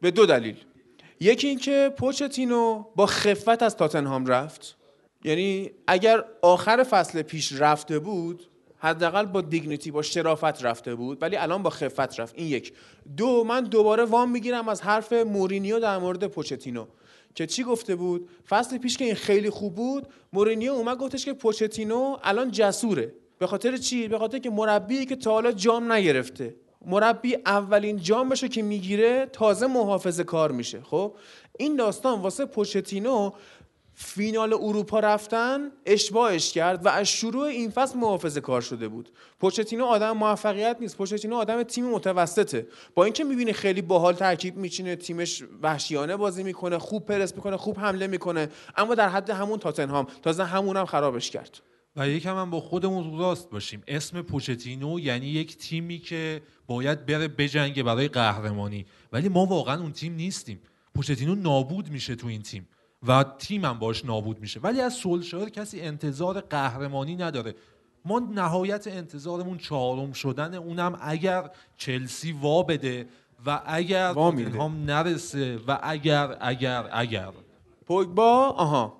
به 0.00 0.10
دو 0.10 0.26
دلیل. 0.26 0.56
یکی 1.20 1.48
اینکه 1.48 1.92
پوچتینو 1.96 2.84
با 2.96 3.06
خفت 3.06 3.62
از 3.62 3.76
تاتنهام 3.76 4.26
رفت. 4.26 4.76
یعنی 5.24 5.70
اگر 5.86 6.24
آخر 6.42 6.84
فصل 6.84 7.22
پیش 7.22 7.52
رفته 7.52 7.98
بود 7.98 8.46
حداقل 8.78 9.26
با 9.26 9.40
دیگنیتی 9.40 9.90
با 9.90 10.02
شرافت 10.02 10.64
رفته 10.64 10.94
بود 10.94 11.22
ولی 11.22 11.36
الان 11.36 11.62
با 11.62 11.70
خفت 11.70 12.20
رفت. 12.20 12.34
این 12.38 12.46
یک. 12.48 12.72
دو 13.16 13.44
من 13.44 13.64
دوباره 13.64 14.04
وام 14.04 14.30
می‌گیرم 14.30 14.68
از 14.68 14.82
حرف 14.82 15.12
مورینیو 15.12 15.80
در 15.80 15.98
مورد 15.98 16.26
پوچتینو. 16.26 16.86
که 17.38 17.46
چی 17.46 17.64
گفته 17.64 17.96
بود؟ 17.96 18.28
فصل 18.48 18.78
پیش 18.78 18.96
که 18.96 19.04
این 19.04 19.14
خیلی 19.14 19.50
خوب 19.50 19.74
بود 19.74 20.06
مورینیو 20.32 20.72
اومد 20.72 20.98
گفتش 20.98 21.24
که 21.24 21.32
پوچتینو 21.32 22.16
الان 22.22 22.50
جسوره. 22.50 23.14
به 23.38 23.46
خاطر 23.46 23.76
چی؟ 23.76 24.08
به 24.08 24.18
خاطر 24.18 24.38
که 24.38 24.50
مربی 24.50 25.06
که 25.06 25.16
تا 25.16 25.30
حالا 25.30 25.52
جام 25.52 25.92
نگرفته. 25.92 26.56
مربی 26.86 27.36
اولین 27.46 27.96
جامشو 27.96 28.46
که 28.48 28.62
می‌گیره 28.62 29.26
تازه 29.32 29.66
محافظه 29.66 30.24
کار 30.24 30.52
میشه. 30.52 30.80
خب؟ 30.82 31.14
این 31.58 31.76
داستان 31.76 32.20
واسه 32.20 32.44
پوچتینو 32.44 33.30
فینال 34.00 34.52
اروپا 34.52 35.00
رفتن 35.00 35.70
اشباهش 35.86 36.52
کرد 36.52 36.86
و 36.86 36.88
از 36.88 37.08
شروع 37.08 37.44
این 37.44 37.70
فصل 37.70 37.98
محافظه 37.98 38.40
کار 38.40 38.60
شده 38.60 38.88
بود. 38.88 39.10
پوچتینو 39.40 39.84
آدم 39.84 40.12
موفقیت 40.12 40.76
نیست. 40.80 40.96
پوچتینو 40.96 41.36
آدم 41.36 41.62
تیم 41.62 41.90
متوسطه. 41.90 42.66
با 42.94 43.04
اینکه 43.04 43.24
می‌بینه 43.24 43.52
خیلی 43.52 43.82
باحال 43.82 44.14
ترکیب 44.14 44.56
میچینه 44.56 44.96
تیمش 44.96 45.42
وحشیانه 45.62 46.16
بازی 46.16 46.42
می‌کنه 46.42 46.78
خوب 46.78 47.06
پرس 47.06 47.34
می‌کنه 47.34 47.56
خوب 47.56 47.78
حمله 47.78 48.06
می‌کنه. 48.06 48.48
اما 48.76 48.94
در 48.94 49.08
حد 49.08 49.30
همون 49.30 49.58
تاتنهام. 49.58 50.06
تازه 50.22 50.44
همونم 50.44 50.84
خرابش 50.84 51.30
کرد. 51.30 51.60
و 51.96 52.08
یکم 52.08 52.36
هم 52.36 52.50
با 52.50 52.60
خودمون 52.60 53.18
راست 53.18 53.50
باشیم. 53.50 53.82
اسم 53.88 54.22
پوچتینو 54.22 55.00
یعنی 55.00 55.26
یک 55.26 55.56
تیمی 55.56 55.98
که 55.98 56.42
باید 56.66 57.06
بره 57.06 57.28
بجنگه 57.28 57.82
برای 57.82 58.08
قهرمانی. 58.08 58.86
ولی 59.12 59.28
ما 59.28 59.46
واقعا 59.46 59.80
اون 59.80 59.92
تیم 59.92 60.14
نیستیم. 60.14 60.60
پوچتینو 60.94 61.34
نابود 61.34 61.90
میشه 61.90 62.14
تو 62.14 62.26
این 62.26 62.42
تیم. 62.42 62.68
و 63.06 63.24
تیمم 63.38 63.78
باش 63.78 64.04
نابود 64.04 64.40
میشه. 64.40 64.60
ولی 64.60 64.80
از 64.80 64.94
سولشایر 64.94 65.48
کسی 65.48 65.80
انتظار 65.80 66.40
قهرمانی 66.40 67.16
نداره. 67.16 67.54
ما 68.04 68.18
نهایت 68.18 68.86
انتظارمون 68.86 69.58
چهارم 69.58 70.12
شدن 70.12 70.54
اونم 70.54 70.98
اگر 71.00 71.50
چلسی 71.76 72.32
وا 72.32 72.62
بده 72.62 73.08
و 73.46 73.62
اگر 73.66 74.14
هم 74.14 74.84
نرسه 74.86 75.58
و 75.68 75.78
اگر 75.82 76.36
اگر 76.40 76.88
اگر. 76.92 77.32
پوگبا 77.86 78.48
آها. 78.48 78.98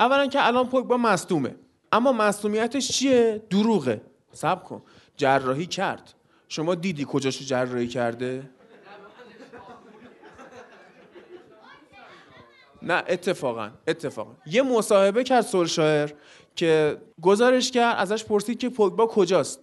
اولا 0.00 0.26
که 0.26 0.46
الان 0.46 0.68
پوگبا 0.68 0.96
مصدومه. 0.96 1.54
اما 1.92 2.12
مصدومیتش 2.12 2.88
چیه؟ 2.88 3.42
دروغه. 3.50 4.00
سب 4.32 4.64
کن. 4.64 4.82
جراحی 5.16 5.66
کرد. 5.66 6.14
شما 6.48 6.74
دیدی 6.74 7.06
کجاشو 7.08 7.44
جراحی 7.44 7.88
کرده؟ 7.88 8.50
نه 12.84 13.02
اتفاقا 13.08 13.70
اتفاقا. 13.88 14.32
یه 14.46 14.62
مصاحبه 14.62 15.24
کرد 15.24 15.40
سولشایر 15.44 16.14
که 16.56 16.96
گزارش 17.22 17.70
کرد 17.70 17.96
ازش 17.98 18.24
پرسید 18.24 18.58
که 18.58 18.68
پوگبا 18.68 19.06
کجاست. 19.06 19.60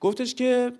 گفتش 0.00 0.34
که 0.34 0.72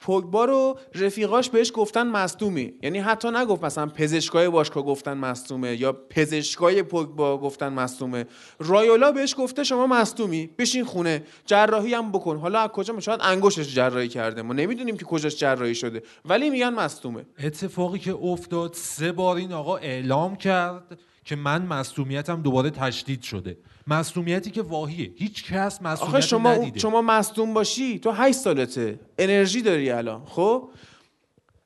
پوگبا 0.00 0.44
رو 0.44 0.78
رفیقاش 0.94 1.50
بهش 1.50 1.72
گفتن 1.74 2.06
مصدومی. 2.06 2.74
یعنی 2.82 2.98
حتی 2.98 3.30
نگفت 3.30 3.64
مثلا 3.64 3.86
پزشکای 3.86 4.48
باشگاه 4.48 4.84
گفتن 4.84 5.12
مصدومه 5.18 5.80
یا 5.80 5.92
پزشکای 5.92 6.82
پوگبا 6.82 7.38
گفتن 7.38 7.68
مصدومه. 7.68 8.26
رایولا 8.58 9.12
بهش 9.12 9.34
گفته 9.38 9.64
شما 9.64 9.86
مصدومی 9.86 10.50
بشین 10.58 10.84
خونه 10.84 11.22
جراحی 11.46 11.94
هم 11.94 12.12
بکن. 12.12 12.36
حالا 12.36 12.60
از 12.60 12.68
کجا 12.68 13.00
شاید 13.00 13.20
انگشتش 13.22 13.74
جراحی 13.74 14.08
کرده. 14.08 14.42
ما 14.42 14.52
نمی‌دونیم 14.52 14.96
که 14.96 15.04
کجاش 15.04 15.36
جراحی 15.36 15.74
شده. 15.74 16.02
ولی 16.24 16.50
میگن 16.50 16.74
مصدومه. 16.74 17.26
اتفاقی 17.44 17.98
که 17.98 18.14
افتاد 18.14 18.74
سه 18.74 19.12
بار 19.12 19.36
این 19.36 19.52
آقا 19.52 19.76
اعلام 19.76 20.36
کرد. 20.36 20.98
که 21.24 21.36
من 21.36 21.62
مصدومیتم 21.62 22.42
دوباره 22.42 22.70
تشدید 22.70 23.22
شده. 23.22 23.58
مصدومیتی 23.86 24.50
که 24.50 24.62
واهیه. 24.62 25.10
هیچ 25.16 25.52
کس 25.52 25.82
مصدومیت 25.82 26.20
شما 26.20 26.52
ندیده. 26.52 26.78
شما 26.78 27.02
مصدوم 27.02 27.54
باشی 27.54 27.98
تو 27.98 28.10
8 28.10 28.38
سالته. 28.38 29.00
انرژی 29.18 29.62
داری 29.62 29.90
الان 29.90 30.22
خب؟ 30.26 30.70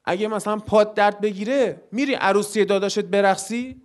اگه 0.05 0.29
مثلا 0.29 0.57
پاد 0.57 0.95
درد 0.95 1.21
بگیره 1.21 1.83
میری 1.92 2.14
عروسی 2.14 2.64
داداشت 2.64 3.01
برقصی؟ 3.01 3.83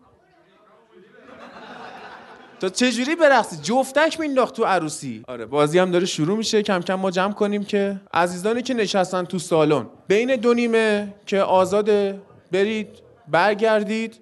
تو 2.60 2.70
چجوری 2.70 3.16
برقصی؟ 3.16 3.58
جفتک 3.62 4.20
مینداخت 4.20 4.56
تو 4.56 4.64
عروسی. 4.64 5.24
آره 5.28 5.46
بازی 5.46 5.80
هم 5.80 5.92
داره 5.92 6.06
شروع 6.06 6.38
میشه. 6.38 6.64
کم 6.64 6.80
کم 6.82 6.96
ما 6.96 7.12
جمع 7.12 7.34
کنیم 7.34 7.64
که 7.64 8.02
عزیزانی 8.14 8.62
که 8.62 8.74
نشستن 8.74 9.26
تو 9.26 9.40
سالن 9.40 9.88
بین 10.08 10.36
دو 10.36 10.54
نیمه 10.54 11.14
که 11.26 11.42
آزاده 11.42 12.22
برید 12.52 12.88
برگردید. 13.28 14.20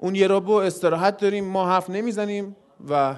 اون 0.00 0.14
یه 0.14 0.26
رابو 0.26 0.52
استراحت 0.52 1.16
داریم 1.16 1.44
ما 1.44 1.68
حرف 1.68 1.90
نمی‌زنیم 1.90 2.56
و 2.90 3.14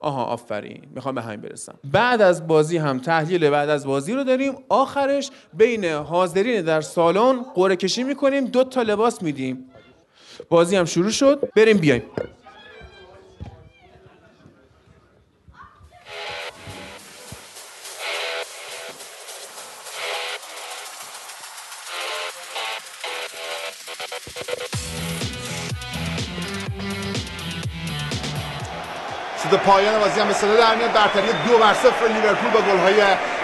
آها 0.00 0.24
آفرین. 0.24 0.82
می‌خوام 0.94 1.14
به 1.14 1.22
همین 1.22 1.40
برسم. 1.40 1.74
بعد 1.92 2.22
از 2.22 2.46
بازی 2.46 2.76
هم 2.76 2.98
تحلیل 2.98 3.50
بعد 3.50 3.68
از 3.68 3.86
بازی 3.86 4.12
رو 4.14 4.24
داریم. 4.24 4.52
آخرش 4.68 5.30
بین 5.54 5.84
حاضرین 5.84 6.62
در 6.62 6.80
سالن 6.80 7.42
قرعه 7.54 7.76
کشی 7.76 8.02
می‌کنیم 8.02 8.44
دو 8.44 8.64
تا 8.64 8.82
لباس 8.82 9.22
میدیم. 9.22 9.64
بازی 10.48 10.76
هم 10.76 10.84
شروع 10.84 11.10
شد. 11.10 11.48
بریم 11.56 11.78
بیایم. 11.78 12.02
سود 29.50 29.60
پایان 29.60 29.98
بازی 29.98 30.20
هم 30.20 30.28
به 30.28 30.34
در 30.34 30.74
میاد. 30.74 30.92
برتری 30.92 31.32
دو 31.46 31.58
بر 31.58 31.74
صفر 31.74 32.06
لیورپول 32.06 32.50
با 32.50 32.60
گل‌های 32.60 33.02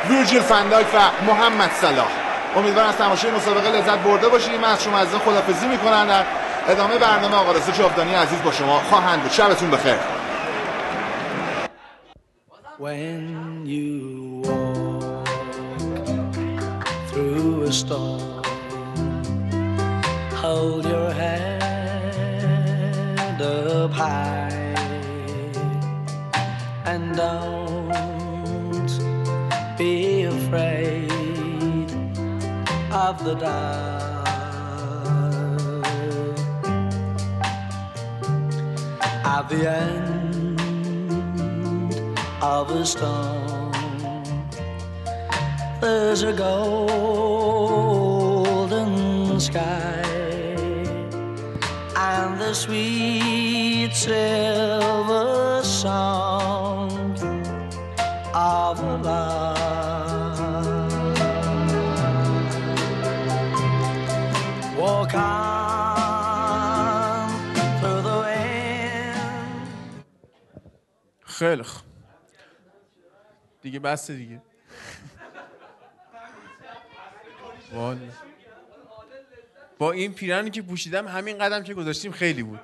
ویرجیل 0.08 0.40
فنداک 0.40 0.86
و 0.94 1.24
محمد 1.26 1.70
صلاح. 1.80 2.08
امیدوارم 2.56 2.88
از 2.88 2.96
تماشای 2.96 3.30
مسابقه 3.30 3.70
لذت 3.70 3.98
برده 3.98 4.28
باشیم. 4.28 4.64
از 4.64 4.84
شما 4.84 4.98
از 4.98 5.08
خدافظی 5.08 5.66
می‌کنن. 5.66 6.06
در 6.06 6.24
ادامه 6.68 6.98
برنامه 6.98 7.36
آقا 7.36 7.52
رسول 7.52 7.74
جاودانی 7.74 8.14
عزیز 8.14 8.42
با 8.42 8.52
شما 8.52 8.78
خواهند 8.78 9.22
بود. 9.22 9.32
شبتون 9.32 9.70
بخیر. 9.70 9.94
Love. 58.34 58.80
Walk 64.78 65.14
on 65.14 65.68
through 67.80 68.02
the 68.02 68.16
wind. 68.24 69.18
خیلی 71.26 71.62
خوب 71.62 71.84
دیگه 73.62 73.78
بس 73.78 74.10
دیگه 74.10 74.42
با 79.78 79.92
این 79.92 80.14
پیرانی 80.14 80.50
که 80.50 80.62
پوشیدم 80.62 81.08
همین 81.08 81.38
قدم 81.38 81.62
که 81.62 81.74
گذاشتیم 81.74 82.12
خیلی 82.12 82.42
بود 82.42 82.60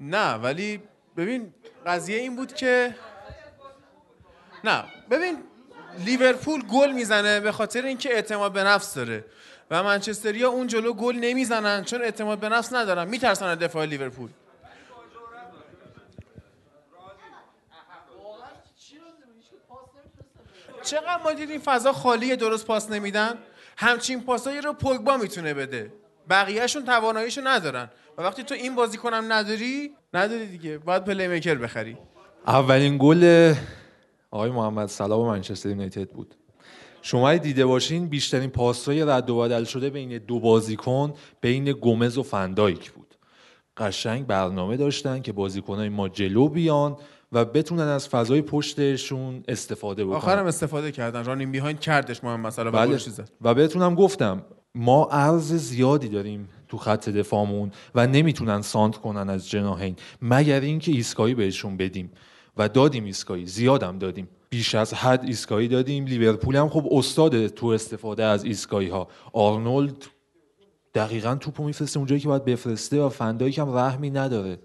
نه 0.00 0.34
ولی 0.34 0.82
ببین 1.16 1.54
قضیه 1.86 2.18
این 2.18 2.36
بود 2.36 2.54
که 2.54 2.94
نه 4.64 4.84
ببین 5.10 5.38
لیورپول 6.04 6.62
گل 6.62 6.92
می‌زنه 6.92 7.40
به 7.40 7.52
خاطر 7.52 7.82
اینکه 7.82 8.14
اعتماد 8.14 8.52
به 8.52 8.64
نفس 8.64 8.94
داره 8.94 9.24
و 9.70 9.82
منچستریا 9.82 10.48
اون 10.48 10.66
جلو 10.66 10.92
گل 10.92 11.16
نمی‌زنن 11.16 11.84
چون 11.84 12.02
اعتماد 12.02 12.38
به 12.38 12.48
نفس 12.48 12.72
ندارن. 12.72 13.08
میترسن 13.08 13.46
از 13.46 13.58
دفاع 13.58 13.84
لیورپول. 13.84 14.30
چقدر 20.82 21.22
ما 21.22 21.32
دیدیم 21.32 21.60
فضا 21.60 21.92
خالی 21.92 22.36
درست 22.36 22.66
پاس 22.66 22.90
نمیدن؟ 22.90 23.38
همچین 23.76 24.24
پاسایی 24.24 24.60
رو 24.60 24.72
پوگبا 24.72 25.16
می‌تونه 25.16 25.54
بده. 25.54 25.92
بقیهشون 26.30 26.84
تواناییشو 26.84 27.40
ندارن. 27.44 27.90
و 28.18 28.22
وقتی 28.22 28.42
تو 28.42 28.54
این 28.54 28.74
بازیکنم 28.74 29.24
نداری 29.28 29.90
نداری 30.14 30.46
دیگه. 30.46 30.78
باید 30.78 31.04
پلی 31.04 31.28
میکر 31.28 31.54
بخری. 31.54 31.96
اولین 32.46 32.98
گل 33.00 33.54
آقای 34.30 34.50
محمد 34.50 34.88
صلاح 34.88 35.18
و 35.18 35.24
منچستر 35.24 35.68
یونایتد 35.68 36.10
بود. 36.10 36.34
شما 37.02 37.34
دیده 37.34 37.66
باشین 37.66 38.06
بیشترین 38.06 38.50
پاسهای 38.50 39.04
رد 39.04 39.30
و 39.30 39.38
بدل 39.38 39.64
شده 39.64 39.90
بین 39.90 40.18
دو 40.18 40.40
بازیکن 40.40 41.14
بین 41.40 41.72
گومز 41.72 42.18
و 42.18 42.22
فندایک 42.22 42.90
بود. 42.92 43.14
قشنگ 43.76 44.26
برنامه 44.26 44.76
داشتن 44.76 45.22
که 45.22 45.32
بازیکنای 45.32 45.88
ما 45.88 46.08
جلو 46.08 46.48
بیان 46.48 46.96
و 47.32 47.44
بتونن 47.44 47.82
از 47.82 48.08
فضای 48.08 48.42
پشتشون 48.42 49.44
استفاده 49.48 50.04
بکنن. 50.04 50.16
آخرم 50.16 50.46
استفاده 50.46 50.92
کردن. 50.92 51.24
رانین 51.24 51.50
بیهایند 51.50 51.80
کردش 51.80 52.24
محمد 52.24 52.52
صلاح 52.52 52.72
بله. 52.72 52.98
و 53.40 53.54
بتونم 53.54 53.94
گفتم 53.94 54.44
ما 54.74 55.04
عرض 55.04 55.52
زیادی 55.52 56.08
داریم 56.08 56.48
تو 56.74 56.78
خط 56.78 57.08
دفاعمون 57.08 57.70
و 57.94 58.06
نمی‌تونن 58.06 58.62
سانتر 58.62 58.96
کنن 58.96 59.30
از 59.30 59.50
جناحین 59.50 59.96
مگر 60.22 60.60
اینکه 60.60 60.92
ایستگاهی 60.92 61.34
بهشون 61.34 61.76
بدیم. 61.76 62.10
و 62.56 62.68
دادیم 62.68 63.04
ایستگاهی 63.04 63.46
زیادم 63.46 63.98
دادیم. 63.98 64.28
بیش 64.50 64.74
از 64.74 64.94
حد 64.94 65.24
ایستگاهی 65.24 65.68
دادیم. 65.68 66.04
لیورپول 66.04 66.56
هم 66.56 66.68
خب 66.68 66.88
استاد 66.90 67.46
تو 67.46 67.66
استفاده 67.66 68.24
از 68.24 68.44
ایستگاهی 68.44 68.88
ها 68.88 69.08
آرنولد 69.32 69.96
دقیقا 70.94 71.34
توپو 71.34 71.64
میفرسته 71.64 71.98
اونجایی 71.98 72.20
که 72.20 72.28
باید 72.28 72.44
بفرسته 72.44 73.00
و 73.00 73.08
فندایک 73.08 73.54
هم 73.54 73.76
رحمی 73.76 74.10
نداره. 74.10 74.58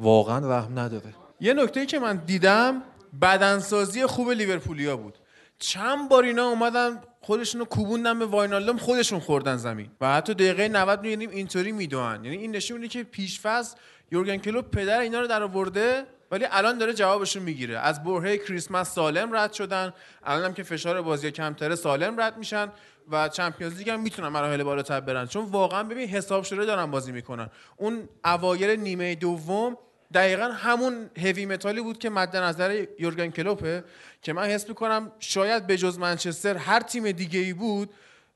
واقعا 0.00 0.58
رحم 0.58 0.78
نداره. 0.78 1.14
یه 1.40 1.54
نکته 1.54 1.86
که 1.86 1.98
من 1.98 2.16
دیدم 2.26 2.82
بدنسازی 3.22 4.06
خوب 4.06 4.30
لیورپولیا 4.30 4.96
بود. 4.96 5.18
چند 5.58 6.08
بار 6.08 6.24
اینا 6.24 6.48
اومدن 6.48 7.00
خودشون 7.20 7.58
رو 7.58 7.64
کوبوندن 7.66 8.18
به 8.18 8.26
واینالدوم 8.26 8.78
خودشون 8.78 9.20
خوردن 9.20 9.56
زمین. 9.56 9.90
و 10.00 10.14
حتی 10.14 10.34
دقیقه 10.34 10.68
90 10.68 11.00
می‌بینیم 11.00 11.30
اینطوری 11.30 11.72
می‌دونن. 11.72 12.24
یعنی 12.24 12.36
این 12.36 12.56
نشون 12.56 12.76
میده 12.76 12.88
که 12.88 13.02
پیشفاز 13.02 13.76
یورگن 14.12 14.36
کلوپ 14.36 14.70
پدر 14.70 14.98
اینا 14.98 15.20
رو 15.20 15.26
در 15.26 15.42
آورده 15.42 16.06
ولی 16.30 16.46
الان 16.50 16.78
داره 16.78 16.92
جوابشون 16.94 17.42
می‌گیره. 17.42 17.78
از 17.78 18.04
برهه 18.04 18.38
کریسمس 18.38 18.94
سالم 18.94 19.36
رد 19.36 19.52
شدن. 19.52 19.92
الان 20.24 20.44
هم 20.44 20.54
که 20.54 20.62
فشار 20.62 21.02
بازی 21.02 21.30
کمتره 21.30 21.74
سالم 21.74 22.20
رد 22.20 22.36
میشن 22.36 22.72
و 23.10 23.28
چمپیونز 23.28 23.76
لیگ 23.76 23.90
هم 23.90 24.00
می‌تونن 24.00 24.28
مراحل 24.28 24.62
بالاتر 24.62 25.00
برن. 25.00 25.26
چون 25.26 25.44
واقعا 25.44 25.82
ببین 25.82 26.08
حساب 26.08 26.44
شده 26.44 26.64
دارن 26.64 26.90
بازی 26.90 27.12
می‌کنن. 27.12 27.50
اون 27.76 28.08
اوایل 28.24 28.80
نیمه 28.80 29.14
دوم 29.14 29.76
دقیقا 30.14 30.44
همون 30.44 31.10
هوی 31.16 31.46
متالی 31.46 31.80
بود 31.80 31.98
که 31.98 32.10
مد 32.10 32.36
نظر 32.36 32.86
یورگن 32.98 33.30
کلوپه 33.30 33.84
که 34.22 34.32
من 34.32 34.44
حس 34.44 34.68
می‌کنم 34.68 35.12
شاید 35.18 35.66
به 35.66 35.76
جز 35.76 35.98
منچستر 35.98 36.56
هر 36.56 36.80
تیم 36.80 37.12
دیگه 37.12 37.40
ای 37.40 37.52
بود 37.52 37.90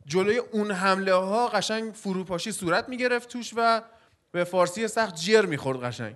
جلوی 0.07 0.39
اون 0.39 0.71
حمله 0.71 1.15
ها 1.15 1.49
قشنگ 1.49 1.93
فروپاشی 1.93 2.53
صورت 2.53 2.89
می‌گرفت 2.89 3.29
توش 3.29 3.53
و 3.57 3.83
به 4.33 4.45
فارسی 4.45 4.89
سخت 4.89 5.15
جر 5.15 5.47
می‌خورد 5.47 5.81
قشنگ. 5.83 6.15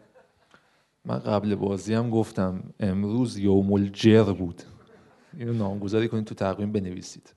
من 1.05 1.19
قبل 1.19 1.55
بازی 1.55 1.95
هم 1.95 2.11
گفتم 2.11 2.63
امروز 2.81 3.39
یوم 3.39 3.73
الجر 3.73 4.23
بود. 4.33 4.63
اینو 5.39 5.53
نامگذاری 5.53 6.09
کنید 6.09 6.25
تو 6.25 6.35
تقویم 6.35 6.73
بنویسید. 6.73 7.35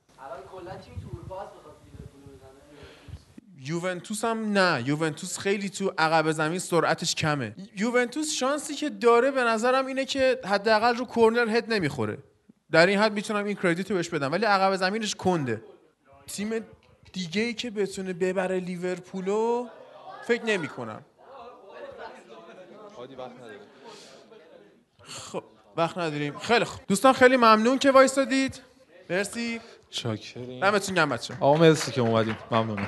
یوونتوس 3.66 4.26
هم 4.26 4.58
نه. 4.58 4.84
یوونتوس 4.88 5.38
خیلی 5.38 5.70
تو 5.70 5.94
عقب 5.98 6.32
زمین 6.32 6.60
سرعتش 6.60 7.16
کمه. 7.16 7.56
یوونتوس 7.78 8.32
شانسی 8.32 8.76
که 8.76 8.90
داره 8.90 9.32
به 9.32 9.44
نظرم 9.44 9.86
اینه 9.86 10.06
که 10.06 10.40
حداقل 10.46 10.96
رو 10.96 11.06
کورنر 11.06 11.58
هد 11.58 11.74
نمی‌خوره. 11.74 12.18
در 12.72 12.88
این 12.88 13.00
حد 13.00 13.14
می‌تونم 13.14 13.46
این 13.46 13.56
کردیت 13.56 13.92
رو 13.92 13.98
بهش 13.98 14.10
بدم 14.10 14.32
ولی 14.32 14.46
عقب 14.46 14.76
زمینش 14.76 15.16
کنده. 15.16 15.62
تیم 16.28 16.66
دیگه 17.14 17.42
ای 17.42 17.54
که 17.54 17.70
بتونه 17.70 18.14
ببره 18.14 18.60
لیورپولو 18.60 19.68
فکر 20.28 20.46
نمی 20.46 20.68
کنم 20.68 21.02
خب 25.08 25.44
وقت 25.78 25.98
نداریم. 25.98 26.40
خیلی 26.40 26.66
خوب. 26.66 26.82
دوستان 26.88 27.14
خیلی 27.14 27.38
ممنون 27.38 27.80
که 27.80 27.92
وایسادید 27.92 28.62
مرسی. 29.10 29.62
چاکریم 29.90 30.60
دمتون 30.60 30.96
گرم 30.96 31.10
بچه‌ها. 31.10 31.46
آقا 31.46 31.58
مرسی 31.58 31.92
که 31.92 32.02
اومدیم 32.02 32.38
ممنونم. 32.52 32.88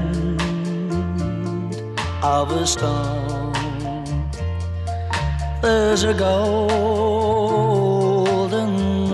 of 2.23 2.51
a 2.51 2.67
storm. 2.67 3.53
There's 5.61 6.03
a 6.03 6.13
golden 6.13 7.21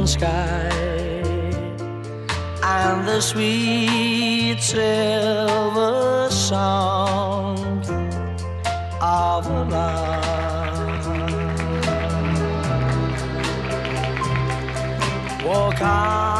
sky 0.08 0.70
and 2.64 3.08
the 3.08 3.22
sweet 3.22 4.60
silver 4.62 6.30
song 6.30 7.58
of 9.01 9.47
love. 9.70 11.08
Walk 15.45 15.82
on. 15.82 16.36